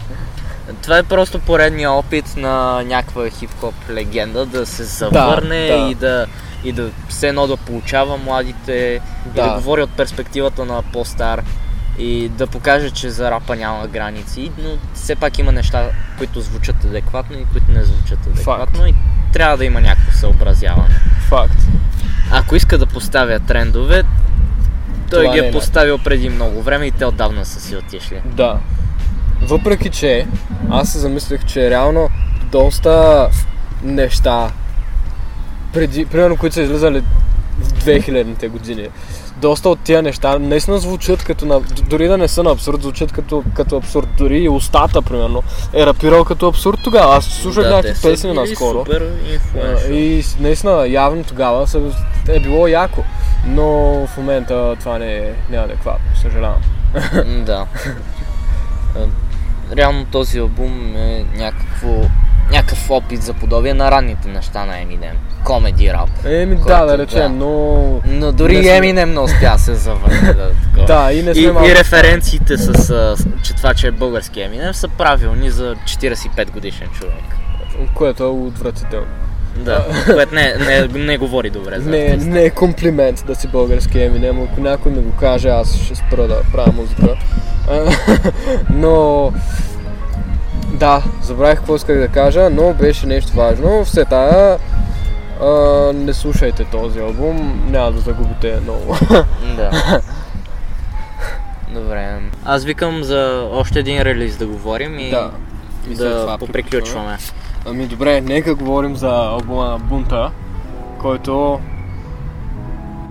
[0.81, 5.89] Това е просто поредния опит на някаква хип-хоп легенда да се завърне да.
[5.91, 6.25] и да
[6.63, 9.41] и да все едно да получава младите Да.
[9.41, 11.41] и да говори от перспективата на по-стар
[11.97, 16.85] и да покаже, че за рапа няма граници, но все пак има неща, които звучат
[16.85, 18.93] адекватно и които не звучат адекватно и
[19.33, 20.95] трябва да има някакво съобразяване.
[21.29, 21.57] Факт.
[22.31, 24.03] Ако иска да поставя трендове,
[25.09, 28.21] той Това ги е е поставил преди много време и те отдавна са си отишли.
[28.25, 28.59] Да.
[29.41, 30.27] Въпреки, че
[30.69, 32.09] аз се замислих, че реално
[32.51, 33.27] доста
[33.83, 34.51] неща,
[35.73, 37.03] преди, примерно, които са излизали
[37.59, 38.87] в 2000-те години,
[39.41, 41.59] доста от тия неща наистина звучат като на...
[41.89, 44.07] Дори да не са на абсурд, звучат като, като абсурд.
[44.17, 47.15] Дори и устата, примерно, е рапирал като абсурд тогава.
[47.15, 48.79] Аз слушах те някакви песни наскоро.
[48.79, 49.11] Супер
[49.63, 49.93] А.
[49.93, 51.67] И наистина, явно тогава
[52.29, 53.03] е било яко.
[53.45, 53.65] Но
[54.07, 55.61] в момента това не е, не е
[56.21, 56.61] съжалявам.
[57.45, 57.65] Да.
[58.97, 59.07] Е,
[59.75, 62.01] Реално този албум е някакво,
[62.51, 65.13] някакъв опит за подобие на ранните неща на Eminem.
[65.43, 66.09] Комеди рап.
[66.25, 67.29] Еми да, Който, да речем, да.
[67.29, 67.77] но...
[68.05, 70.49] Но дори Не сме- Eminem не успя да се завърне да.
[70.87, 71.69] Да, и не сме И, малко...
[71.69, 76.87] и референциите с, с- че това, че е български Eminem са правилни за 45 годишен
[76.89, 77.13] човек.
[77.93, 79.07] Което е отвратително.
[79.57, 82.29] Да, което не, не, не говори добре за Не, артиста.
[82.29, 86.27] не е комплимент да си български Еминем, ако някой ми го каже, аз ще спра
[86.27, 87.15] да правя музика.
[88.69, 89.33] Но...
[90.73, 93.85] Да, забравих какво исках да кажа, но беше нещо важно.
[93.85, 94.59] Все тая,
[95.41, 95.47] а,
[95.93, 98.95] не слушайте този албум, няма да загубите много.
[99.55, 100.01] Да.
[101.73, 102.19] Добре.
[102.45, 105.31] Аз викам за още един релиз да говорим и Да.
[105.89, 107.17] И да поприключваме.
[107.65, 110.31] Ами добре, нека говорим за албума на Бунта,
[111.01, 111.59] който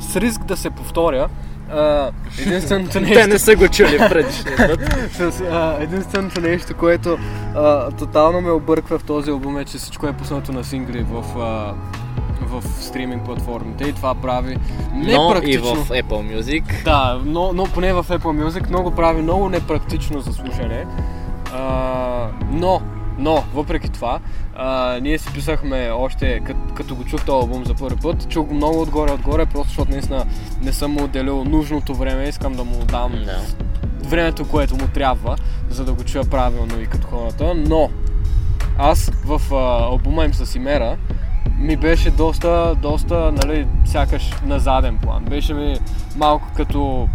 [0.01, 1.29] с риск да се повторя,
[1.71, 3.15] а, единственото нещо...
[3.15, 4.81] Те не са го чули предишния път.
[5.81, 7.19] Единственото нещо, което
[7.55, 11.39] а, тотално ме обърква в този албум е, че всичко е пуснато на сингли в,
[11.39, 11.75] а,
[12.47, 14.57] в стриминг платформите и това прави
[14.95, 15.75] Но и непрактично.
[15.75, 16.85] в Apple Music.
[16.85, 20.87] Да, но, но поне в Apple Music много прави много непрактично за слушане.
[21.55, 22.81] А, но,
[23.19, 24.19] но, въпреки това,
[24.59, 28.47] а, ние си писахме още, като, като го чух този албум за първи път, чух
[28.47, 30.27] го много отгоре-отгоре, просто защото наистина
[30.63, 33.41] не съм му отделил нужното време, искам да му дам Да.
[34.09, 35.37] времето, което му трябва,
[35.71, 37.91] за да го чуя правилно и като хората, но
[38.79, 40.97] аз в а, албума им с Имера
[41.59, 45.25] ми беше доста, доста, нали, сякаш на заден план.
[45.25, 45.79] Беше ми
[46.17, 47.09] малко като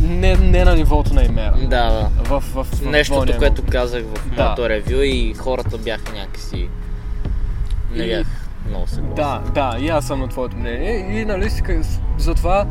[0.00, 1.54] не, не на нивото на Имера.
[1.62, 2.08] Да, да.
[2.24, 4.44] В, в, в Нещото, твоя което казах в Да.
[4.44, 6.68] моето ревю и хората бяха някакси...
[7.94, 8.26] Не И- бях
[8.68, 9.14] много съгласен.
[9.14, 11.20] Да, да, и аз съм на твоето мнение.
[11.20, 11.50] И нали,
[12.18, 12.66] затова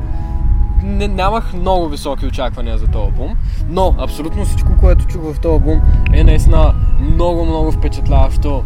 [0.84, 3.36] не, нямах много високи очаквания за този албум,
[3.70, 5.82] но абсолютно всичко, което чух в този албум
[6.14, 8.64] е наистина много, много впечатляващо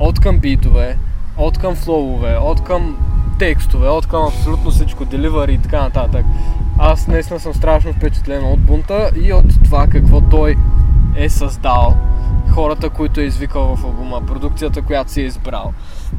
[0.00, 0.98] от към битове,
[1.36, 2.96] от към флоуве, от към
[3.38, 6.26] текстове, от към абсолютно всичко, деливари и така нататък.
[6.78, 10.56] Аз наистина съм страшно впечатлен от бунта и от това какво той
[11.16, 11.96] е създал,
[12.50, 15.72] хората, които е извикал в албума, продукцията, която си е избрал.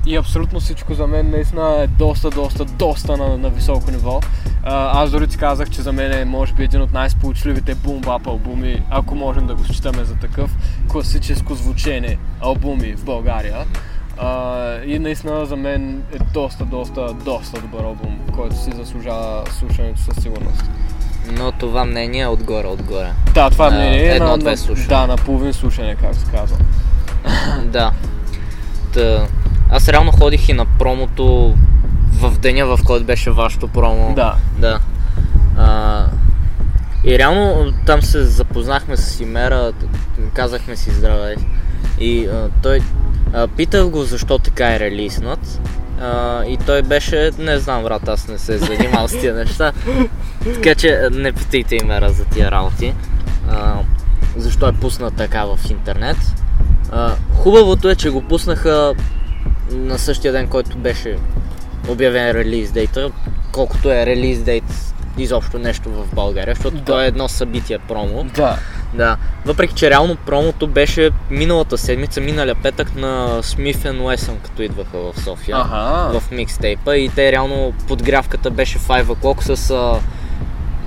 [0.05, 4.19] И абсолютно всичко за мен наистина е доста, доста, доста на, на високо ниво.
[4.63, 8.83] Аз дори ти казах, че за мен е може би един от най-сполучливите бум-бап албуми,
[8.89, 13.65] ако можем да го считаме за такъв, класическо звучение албуми в България.
[14.17, 20.01] А, и наистина за мен е доста, доста, доста добър албум, който си заслужава слушането
[20.01, 20.63] със сигурност.
[21.37, 23.11] Но това мнение е отгоре, отгоре.
[23.33, 24.87] Да, това А, мнение е на, едно-две на, слушания.
[24.89, 26.57] да, на половин слушане, как се казва.
[27.65, 27.91] да.
[28.93, 29.27] Та,
[29.71, 31.55] аз реално ходих и на промото
[32.13, 34.13] в деня, в който беше вашето промо.
[34.15, 34.35] Да.
[34.59, 34.79] Да.
[35.57, 36.05] А,
[37.03, 39.71] и реално там се запознахме с Имера,
[40.33, 41.35] казахме си здравей.
[41.99, 42.79] И а, той
[43.33, 45.61] а, питах го защо така е релиснат.
[46.01, 49.71] А, и той беше, не знам брат, аз не се занимавал с тия неща.
[50.53, 52.93] Така че не питайте Имера за тия работи.
[53.49, 53.73] А,
[54.37, 56.17] защо е пуснат така в интернет.
[56.91, 58.93] А, хубавото е, че го пуснаха
[59.71, 61.17] на същия ден, който беше
[61.89, 63.09] обявен релиз дейта,
[63.51, 66.83] колкото е релиз дейт изобщо нещо в България, защото Да.
[66.83, 68.23] то е едно събитие промо.
[68.23, 68.57] Да.
[68.97, 69.17] Да.
[69.45, 75.19] Въпреки, че реално промото беше миналата седмица, миналия петък на Smith Wesson, като идваха в
[75.19, 75.57] София.
[75.57, 76.19] Аха.
[76.19, 79.99] В микстейпа и те реално подгрявката беше 5 o'clock с а,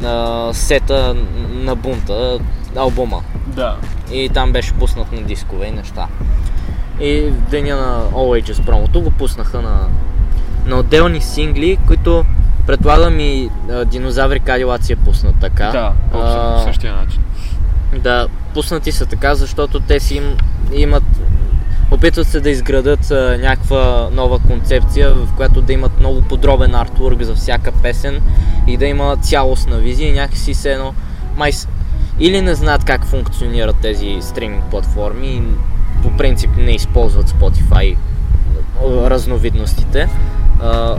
[0.07, 1.17] а, сета
[1.51, 2.39] на бунта,
[2.77, 3.23] албума.
[3.47, 3.77] Да.
[4.13, 6.07] И там беше пуснат на дискове и неща.
[7.01, 9.89] И в деня на Ages промото го пуснаха на,
[10.67, 12.25] на отделни сингли, които
[12.67, 15.71] предполагам и а, Динозаври Кадилаци е пуснат така.
[15.71, 16.19] Да, по
[16.65, 17.23] същия начин.
[17.97, 20.37] Да, пуснати са така, защото те си им
[20.73, 21.05] имат
[21.91, 27.23] опитват се да изградат а, някаква нова концепция, в която да имат много подробен артворк
[27.23, 28.21] за всяка песен
[28.67, 30.95] и да има цялостна визия и някакси се едно
[31.37, 31.53] май
[32.21, 35.43] или не знаят как функционират тези стриминг платформи и
[36.03, 37.97] по принцип не използват Spotify
[38.85, 40.09] разновидностите.
[40.63, 40.97] А,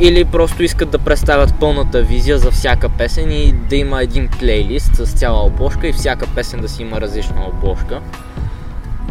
[0.00, 4.94] или просто искат да представят пълната визия за всяка песен и да има един плейлист
[4.96, 8.00] с цяла обложка и всяка песен да си има различна обложка,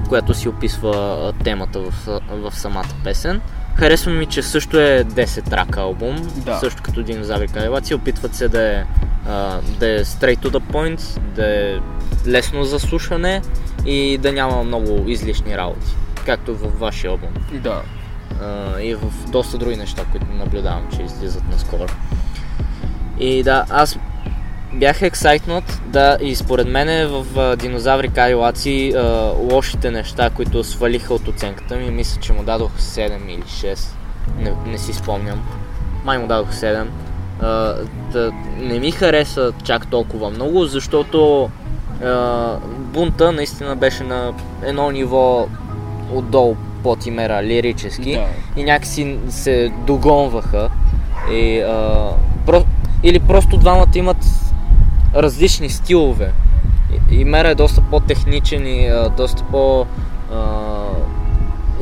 [0.09, 1.93] която си описва темата в,
[2.29, 3.41] в самата песен.
[3.75, 6.57] Харесва ми, че също е 10 трака албум, Да.
[6.59, 7.95] също като Динозаври Калеваци.
[7.95, 8.83] Опитват се да е,
[9.29, 11.79] а, да е straight to the point, да е
[12.27, 13.41] лесно за слушане
[13.85, 17.29] и да няма много излишни работи, както във вашия албум.
[17.53, 17.81] Да.
[18.81, 21.85] И в доста други неща, които наблюдавам, че излизат наскоро.
[23.19, 23.97] И да, аз
[24.73, 29.01] бях ексайтнат, да, и според мен в а, Динозаври Кайлаци а,
[29.51, 33.77] лошите неща, които свалиха от оценката ми, мисля, че му дадох 7 или 6,
[34.39, 35.45] не, не си спомням.
[36.03, 36.85] Май му дадох 7.
[37.41, 37.75] А,
[38.11, 41.49] да, не ми хареса чак толкова много, защото
[42.77, 45.47] бунта наистина беше на едно ниво
[46.13, 46.55] отдолу
[46.85, 48.61] под имера лирически Да.
[48.61, 50.69] и някакси се догонваха.
[51.31, 52.09] И, а,
[52.45, 52.63] про,
[53.03, 54.17] или просто двамата имат
[55.15, 56.31] различни стилове.
[57.11, 59.85] И, и Мера е доста по-техничен и а, доста по...
[60.33, 60.55] А,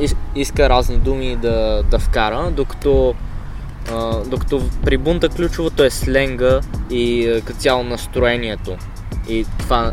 [0.00, 3.14] ис, иска разни думи да, да вкара, докато,
[3.92, 8.76] а, докато при бунта ключовото е сленга и като цяло настроението.
[9.28, 9.92] И това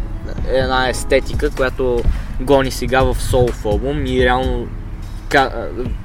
[0.54, 2.02] е една естетика, която
[2.42, 3.18] гони сега в
[3.66, 4.68] албум и реално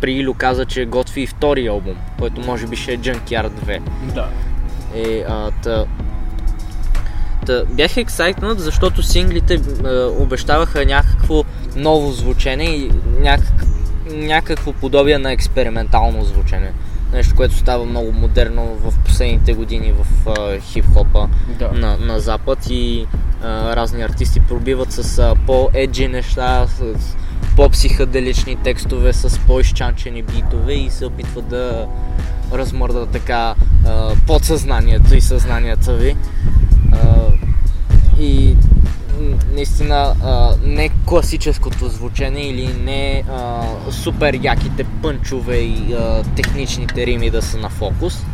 [0.01, 3.81] при Илю каза, че готви и втори албум, който може би ще е Junkyard 2.
[4.15, 4.29] Да.
[4.95, 5.85] Е, а, та,
[7.47, 11.45] та, бях ексайтнат, защото синглите а, обещаваха някакво
[11.77, 13.65] ново звучене и някак,
[14.13, 16.73] някакво подобие на експериментално звучене.
[17.13, 21.73] Нещо, което става много модерно в последните години в а, хип-хопа Да.
[21.73, 23.07] на, на запад и
[23.43, 26.83] а, разни артисти пробиват с а, по-еджи неща, с
[27.57, 31.87] по-психоделични текстове, с по-изчанчени битове и се опитват да
[32.53, 33.55] размърдат така
[34.27, 36.17] подсъзнанието и съзнанието ви.
[38.21, 38.57] И
[39.55, 43.25] наистина а, не класическото звучене или не
[43.91, 45.97] супер яките пънчове и
[46.37, 48.25] техничните рими да са на фокус.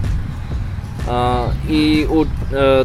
[1.71, 2.07] И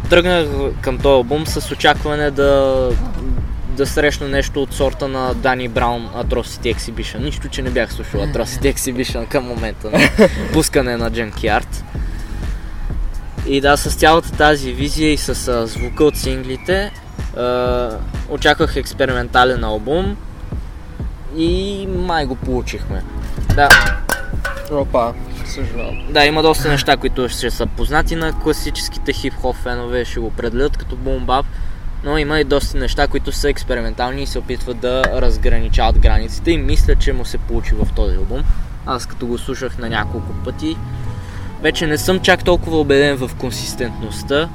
[0.10, 0.48] тръгнах
[0.82, 2.90] към този албум с очакване да,
[3.78, 7.24] да срещна нещо от сорта на Дани Браун Atrocity Exhibition.
[7.24, 10.00] Нищо, че не бях слушал Atrocity Exhibition към момента на
[10.54, 11.84] пускане на Junkyard.
[13.48, 16.92] И да, с цялата тази визия и с а, звука от синглите,
[17.38, 17.90] а,
[18.30, 20.18] очаквах експериментален албум
[21.38, 23.04] и май го получихме.
[23.56, 23.70] Да,
[24.72, 25.14] Опа,
[25.46, 26.14] съжалявам.
[26.14, 30.78] да, има доста неща, които ще са познати на класическите хип-хоп фенове, ще го определят
[30.78, 31.46] като бумбап,
[32.04, 36.58] но има и доста неща, които са експериментални и се опитват да разграничават границите и
[36.58, 38.44] мисля, че му се получи в този албум.
[38.86, 40.78] Аз като го слушах на няколко пъти,
[41.62, 44.50] вече не съм чак толкова убеден в консистентността.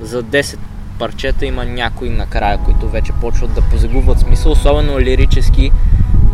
[0.00, 0.58] За 10
[0.98, 5.72] парчета има някои накрая, които вече почват да позагубват смисъл, особено лирически.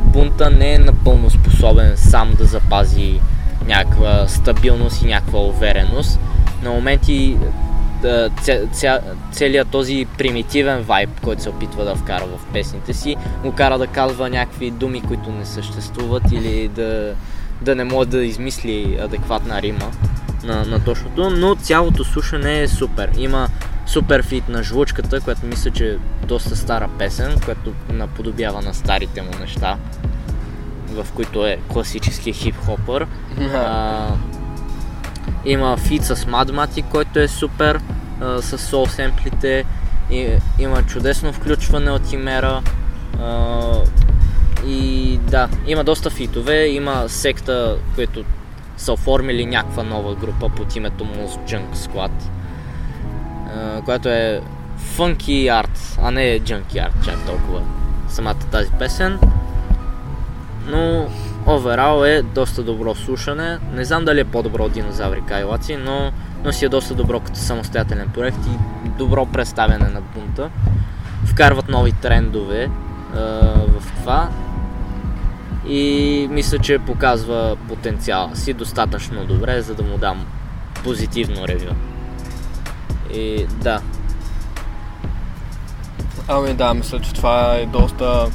[0.05, 3.21] Бунта не е напълно способен сам да запази
[3.67, 6.21] някаква стабилност и някаква увереност.
[6.63, 7.37] На моменти
[8.73, 9.01] ця,
[9.33, 13.87] целият този примитивен вайб, който се опитва да вкара в песните си, го кара да
[13.87, 17.15] казва някакви думи, които не съществуват или да,
[17.63, 19.91] да не може да измисли адекватна рима
[20.45, 23.11] на, на точното, но цялото слушане е супер.
[23.19, 23.49] Има
[23.87, 29.23] супер фит на жлучката, която мисля, че е доста стара песен, която наподобява на старите
[29.23, 29.77] му неща,
[30.89, 33.07] в които е класически хип-хопър.
[33.55, 34.09] А,
[35.45, 37.81] има фит с Madmatic, който е супер,
[38.21, 39.65] а, с сол семплите.
[40.11, 42.63] И, има чудесно включване от Имера.
[43.21, 43.61] А,
[44.67, 46.67] и да, има доста фитове.
[46.67, 48.25] Има секта, които
[48.77, 52.11] са оформили някаква нова група под името Moose Junk Squad,
[53.85, 54.41] която е
[54.77, 57.63] фънки арт, а не джънки арт, чак толкова
[58.09, 59.19] самата тази песен.
[60.67, 61.09] Но
[61.47, 63.59] оверал е доста добро слушане.
[63.73, 66.13] Не знам дали е по-добро от Динозаври Кайлаци, но,
[66.45, 68.39] но си е доста добро като самостоятелен проект
[68.87, 70.51] и добро представяне на бунта.
[71.25, 72.71] Вкарват нови трендове
[73.15, 73.19] а,
[73.79, 74.29] в това
[75.69, 80.27] и мисля, че показва потенциала си достатъчно добре, за да му дам
[80.85, 81.75] позитивно ревю.
[83.15, 83.81] И да,
[86.29, 88.27] Ами да, мисля, че това е доста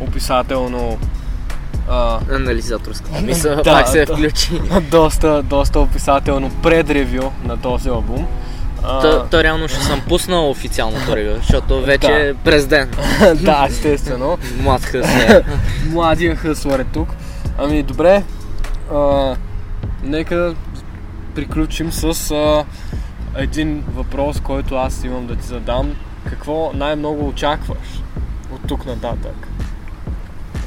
[0.00, 0.98] описателно
[1.88, 4.12] а, Анализаторската мисъл Да, пак се да.
[4.16, 4.60] включи.
[4.90, 8.26] доста, доста описателно предревю на този албум.
[8.82, 12.28] То, то реално ще съм пуснал официалното ревю, защото вече Да.
[12.28, 12.90] е през ден.
[13.34, 14.38] да, естествено.
[14.60, 15.44] Млад хъслер.
[15.90, 17.08] Младия хъслър е тук.
[17.58, 18.22] Ами добре,
[18.94, 19.34] а,
[20.02, 20.54] нека
[21.34, 22.64] приключим с а,
[23.36, 25.94] един въпрос, който аз имам да ти задам.
[26.28, 28.02] Какво най-много очакваш
[28.52, 29.48] от тук нататък?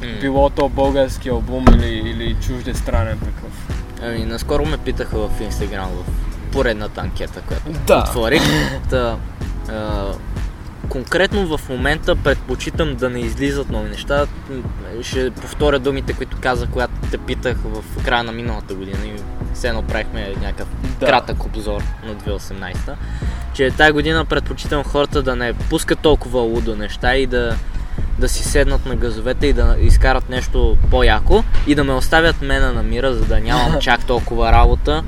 [0.02, 0.06] М.
[0.20, 3.68] Било то български албум или, или чуждестранен такъв?
[4.02, 6.04] Ами, наскоро ме питаха в Инстаграм в
[6.52, 7.98] поредната анкета, която Да.
[7.98, 8.42] отворих.
[8.90, 9.16] Та,
[9.68, 10.04] а,
[10.88, 14.26] конкретно в момента предпочитам да не излизат нови неща.
[15.02, 19.12] Ще повторя думите, които казах, когато те питах в края на миналата година и
[19.54, 20.68] все едно правихме някакъв
[21.00, 21.06] Да.
[21.06, 22.94] кратък обзор на 2018
[23.54, 27.56] че тази година предпочитам хората да не пускат толкова лудо неща и да,
[28.20, 32.72] да си седнат на газовете и да изкарат нещо по-яко и да ме оставят мена
[32.72, 35.04] на мира, за да нямам чак толкова работа.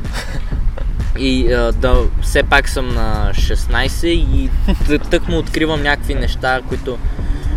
[1.19, 4.51] И а, да все пак съм на 16 и
[5.11, 6.99] тък му откривам някакви неща, които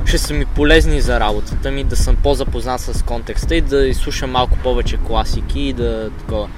[0.06, 4.32] ще са ми полезни за работата ми, да съм по-запознат с контекста и да изслушам
[4.32, 6.50] малко повече класики и да такова.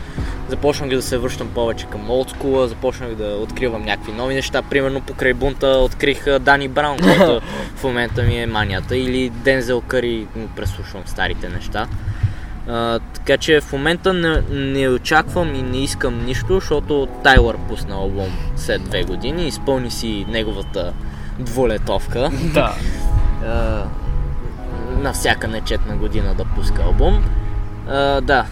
[0.49, 4.61] Започнах да се връщам повече към олдскула, започнах да откривам някакви нови неща.
[4.61, 7.41] Примерно покрай бунта открих Дани Браун, който
[7.75, 8.97] в момента ми е манията.
[8.97, 11.87] Или Дензел Къри, му преслушвам старите неща.
[12.67, 17.95] А, така че в момента не, не очаквам и не искам нищо, защото Тайлър пусна
[17.95, 20.93] албум след две години, изпълни си неговата
[21.39, 22.29] двулетовка.
[22.53, 22.75] Да.
[23.45, 23.83] А,
[24.97, 27.25] на всяка нечетна година да пуска албум.
[27.89, 28.45] А, да,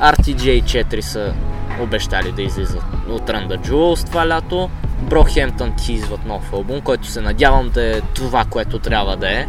[0.00, 1.34] RTJ 4 са
[1.80, 4.70] обещали да излизат от the Jewels това лято.
[5.02, 9.46] Брохемптън тизват нов албум, който се надявам да е това, което трябва да е.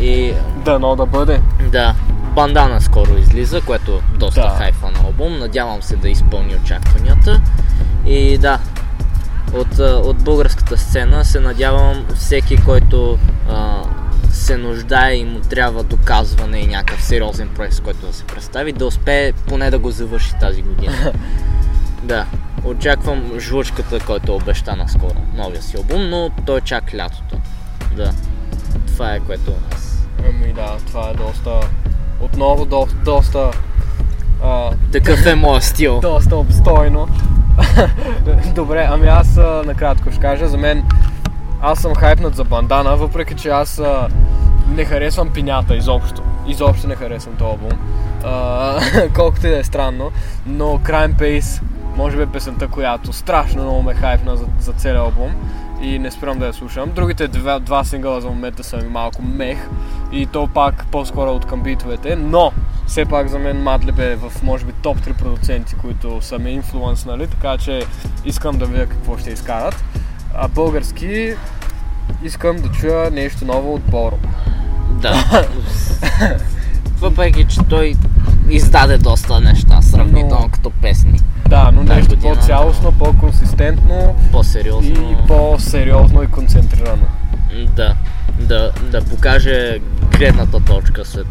[0.00, 1.40] И Дано да бъде.
[1.72, 1.94] да,
[2.34, 4.48] Бандана скоро излиза, което е доста Да.
[4.48, 5.38] хайфан албум.
[5.38, 7.40] Надявам се да изпълни очакванията.
[8.06, 8.58] И да,
[9.54, 13.18] от, от българската сцена се надявам всеки, който
[13.50, 13.82] а,
[14.32, 18.72] се нуждае и му трябва доказване и някакъв сериозен проект, с който да се представи,
[18.72, 21.12] да успее поне да го завърши тази година.
[22.02, 22.26] да,
[22.64, 27.36] очаквам жлъчката, който е обеща наскоро, новия си албум, но той е чак лятото.
[27.96, 28.12] Да,
[28.86, 29.92] това е което аз
[30.28, 31.60] Ами да, това е доста...
[32.20, 33.50] Отново до, доста...
[34.44, 36.00] А, Такъв е моят стил.
[36.02, 37.08] доста обстойно.
[38.54, 40.84] Добре, ами аз накратко ще кажа, за мен
[41.62, 44.08] аз съм хайпнат за бандана, въпреки че аз а,
[44.68, 46.22] не харесвам пинята изобщо.
[46.46, 47.78] Изобщо не харесвам този албум.
[48.24, 48.80] А,
[49.14, 50.10] колкото и да е странно,
[50.46, 51.62] но Crime Pace
[51.96, 55.34] може би е песента, която страшно много ме хайпна за, за целия албум
[55.82, 56.92] и не спирам да я слушам.
[56.94, 59.68] Другите два, два сингъла за момента са ми малко мех
[60.12, 62.52] и то пак по-скоро от към битовете, но
[62.86, 66.50] все пак за мен Мадлеб е в може би топ 3 продуценти, които са ме
[66.50, 67.82] инфлуенснали, така че
[68.24, 69.84] искам да видя какво ще изкарат.
[70.34, 71.34] А български
[72.24, 74.18] искам да чуя нещо ново от Боро.
[74.90, 75.46] Да.
[77.00, 77.94] Въпреки, че той
[78.50, 81.20] издаде доста неща, сравнително Но- като песни.
[81.48, 84.90] Да, но нещо година, по-цялостно, по-консистентно По-сериозно.
[85.12, 87.06] и по-сериозно и концентрирано.
[87.66, 87.94] Да,
[88.40, 89.78] да, да покаже
[90.10, 91.26] гледната точка след...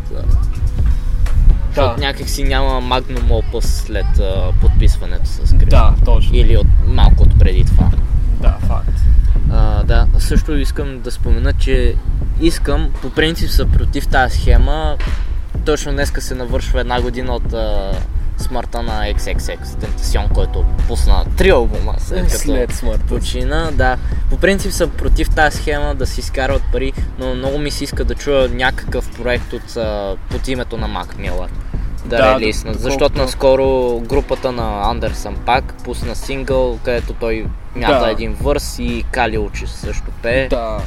[1.68, 5.70] Защото Да, някак си няма Magnum Opus след а, подписването с Крис.
[5.70, 6.36] да, точно.
[6.36, 7.90] Или от, малко от преди това.
[8.42, 8.90] Да, факт.
[9.52, 11.96] А, да, също искам да спомена, че
[12.42, 14.98] искам, по принцип са против тази схема.
[15.66, 17.92] Точно днеска се навършва една година от а,
[18.38, 23.02] смъртта на XXX Tentacion, който пусна три албума след като След смъртта.
[23.02, 23.08] си.
[23.10, 23.72] почина.
[23.72, 23.98] Да,
[24.30, 28.04] по принцип са против тази схема да си изкарват пари, но много ми се иска
[28.06, 31.50] да чуя някакъв проект от, а, под името на Мак Милър.
[32.06, 37.46] Да, Да, релиснат, защото наскоро групата на Андерсън пак пусна сингъл, където той
[37.76, 38.12] мята Да.
[38.12, 40.48] един върс и Кали учи също пее.
[40.48, 40.78] Да.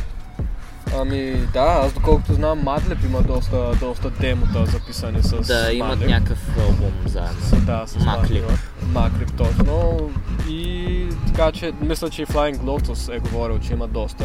[1.00, 6.08] Ами да, аз доколкото знам, Мадлеп има доста, доста демота записани с Да, имат Мадлеп.
[6.08, 7.40] някакъв албум заедно.
[7.42, 8.44] С- Да, с Маклип.
[8.84, 10.10] Маклип, точно.
[10.48, 14.24] И така че, мисля, че и Flying Lotus е говорил, че има доста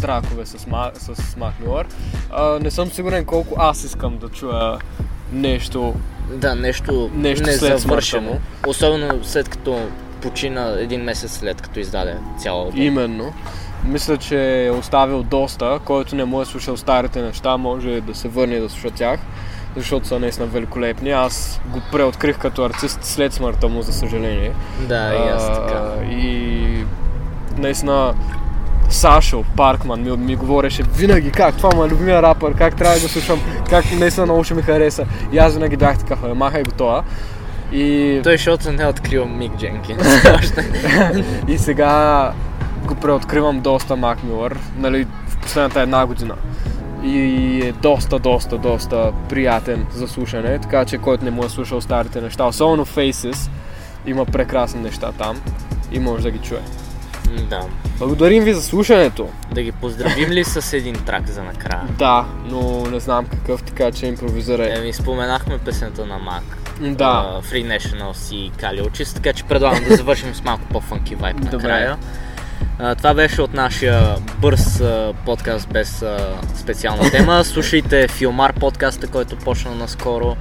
[0.00, 1.36] тракове с, Ма, с.
[2.30, 4.78] А, не съм сигурен колко аз искам да чуя
[5.32, 5.94] нещо.
[6.30, 8.38] Да, нещо, Нещо незавършено.
[8.66, 9.88] Особено след като
[10.22, 12.80] почина един месец след като издаде цял албум.
[12.82, 13.32] Именно.
[13.84, 18.28] Мисля, че е оставил доста, който не му е слушал старите неща, може да се
[18.28, 19.20] върне да слуша тях,
[19.76, 21.10] защото са наистина великолепни.
[21.10, 24.52] Аз го преоткрих като артист след смъртта му, за съжаление.
[24.88, 25.82] Да, и аз така.
[26.10, 26.84] И
[27.58, 28.14] наистина
[28.90, 33.02] Сашо Паркман ми, ми говореше винаги как това му е любимия рапър, как трябва да
[33.02, 35.06] го слушам, как наистина много ще ми хареса.
[35.32, 37.02] И аз винаги бях такъв, «Е, махай го това.
[37.72, 40.06] И, Той, защото не е открил Мик Дженкинс.
[41.48, 42.32] и сега
[42.86, 46.34] го преоткривам доста Мак Милър, нали, в последната една година.
[47.04, 51.80] И е доста, доста, доста приятен за слушане, така че който не му е слушал
[51.80, 53.50] старите неща, особено Faces,
[54.06, 55.40] има прекрасни неща там
[55.92, 56.60] и може да ги чуе.
[57.50, 57.60] да.
[58.06, 59.28] Благодарим ви за слушането.
[59.54, 61.82] Да ги поздравим ли с един трак за накрая?
[61.98, 64.78] Да, но не знам какъв, така че импровизирай.
[64.78, 66.42] Еми, споменахме песента на Мак.
[66.80, 71.14] Да, а, Free Nationals и Кали Очис, така че предлагам да завършим с малко по-фънки
[71.14, 71.56] вайп Добре.
[71.56, 71.96] накрая.
[72.78, 77.44] А, това беше от нашия бърз а, подкаст без а, специална тема.
[77.44, 80.36] Слушайте Филмар подкаста, който почна наскоро.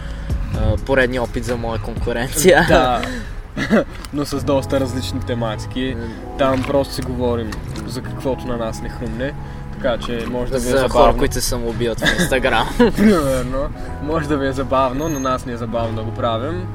[0.86, 2.66] Поредния опит за моя конкуренция.
[2.70, 3.02] да.
[4.14, 5.98] но с доста различни тематики.
[6.38, 7.52] Там просто си говорим
[7.88, 9.34] за каквото на нас не хрумне.
[9.74, 11.18] Така че може да ви е за хора, забавно.
[11.20, 12.68] които се самоубиват в Инстаграм.
[12.78, 13.70] Примерно.
[14.04, 16.68] Може да ви е забавно, на нас ни е забавно да го правим.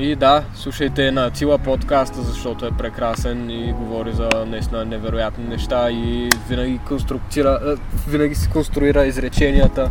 [0.00, 5.90] И да, слушайте на Тила подкаста, защото е прекрасен и говори за наистина невероятни неща
[5.90, 7.76] и винаги конструктира,
[8.08, 9.90] винаги си конструира изреченията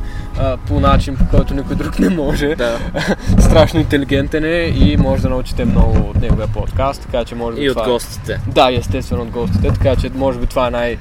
[0.68, 2.56] по начин, по който никой друг не може.
[2.56, 2.80] да.
[3.40, 7.64] Страшно интелигентен е и може да научите много от неговия подкаст, така че може би
[7.64, 7.88] И от това...
[7.88, 8.40] е- гостите.
[8.48, 10.98] Да, естествено от гостите, така че може би това е най-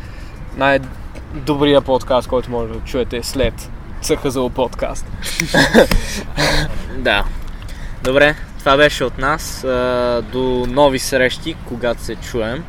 [0.56, 3.70] най-добрият подкаст, който може да чуете след
[4.02, 5.06] ЦХЗО подкаст.
[6.98, 7.24] Да.
[8.04, 8.34] Добре,
[8.66, 9.64] това беше от нас.
[9.64, 12.64] А, До нови срещи, когато се чуем.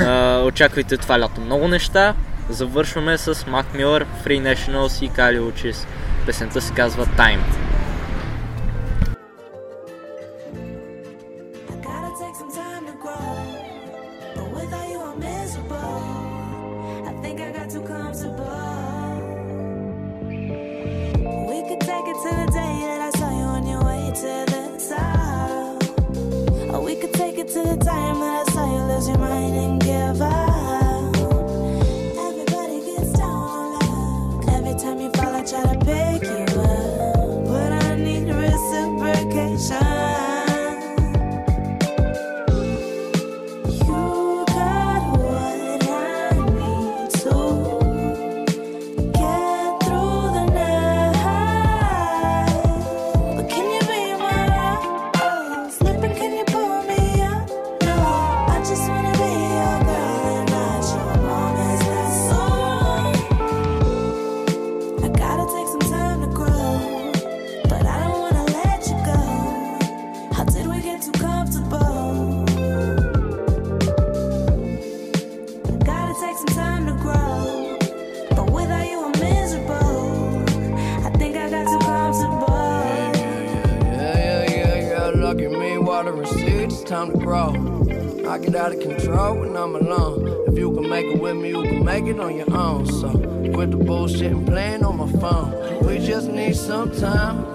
[0.00, 2.14] А, Очаквайте това лято много неща.
[2.48, 5.86] Завършваме с Mac Miller, Free Nationals и Кали Учис.
[6.26, 7.40] Песента се казва Time.
[27.54, 31.16] To the time that I saw you lose your mind and give up.
[32.26, 34.48] Everybody gets down on luck.
[34.48, 36.13] Every time you fall, I try to pick
[86.46, 87.50] it's time to grow.
[88.28, 90.44] I get out of control when I'm alone.
[90.48, 92.86] If you can make it with me, you can make it on your own.
[92.86, 93.10] So
[93.52, 95.86] quit the bullshit and playing on my phone.
[95.86, 97.54] We just need some time.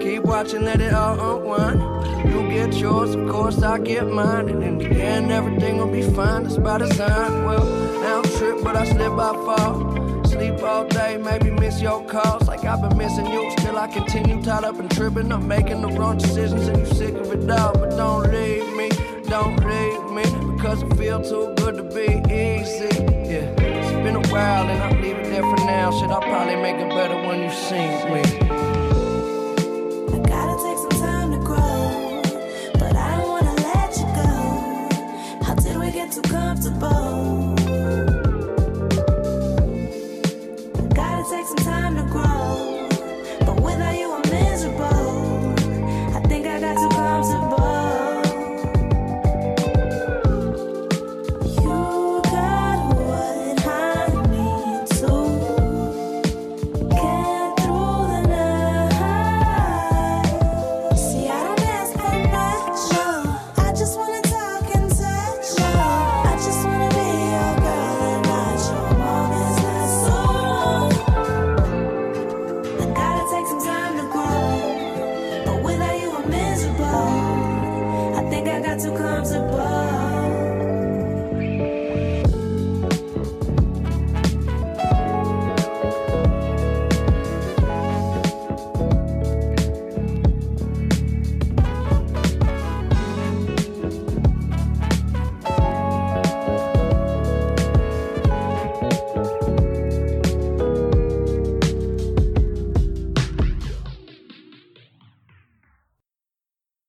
[0.00, 1.80] Keep watching, let it all unwind.
[2.30, 4.48] You get yours, of course I get mine.
[4.48, 6.44] And in the end, everything will be fine.
[6.44, 7.44] That's by design.
[7.44, 7.64] Well,
[8.00, 10.24] now I'm trip, but I slip, I fall.
[10.26, 12.46] Sleep all day, maybe miss your calls.
[12.46, 13.50] Like I've been missing you.
[13.52, 15.32] Still, I continue tied up and tripping.
[15.32, 17.72] I'm making the wrong decisions, and you sick of it all.
[17.72, 18.88] But don't leave me,
[19.28, 20.54] don't leave me.
[20.56, 22.88] Because it feel too good to be easy.
[23.30, 25.90] Yeah, it's been a while, and I'll leave it there for now.
[25.98, 28.43] Shit, I'll probably make it better when you see me.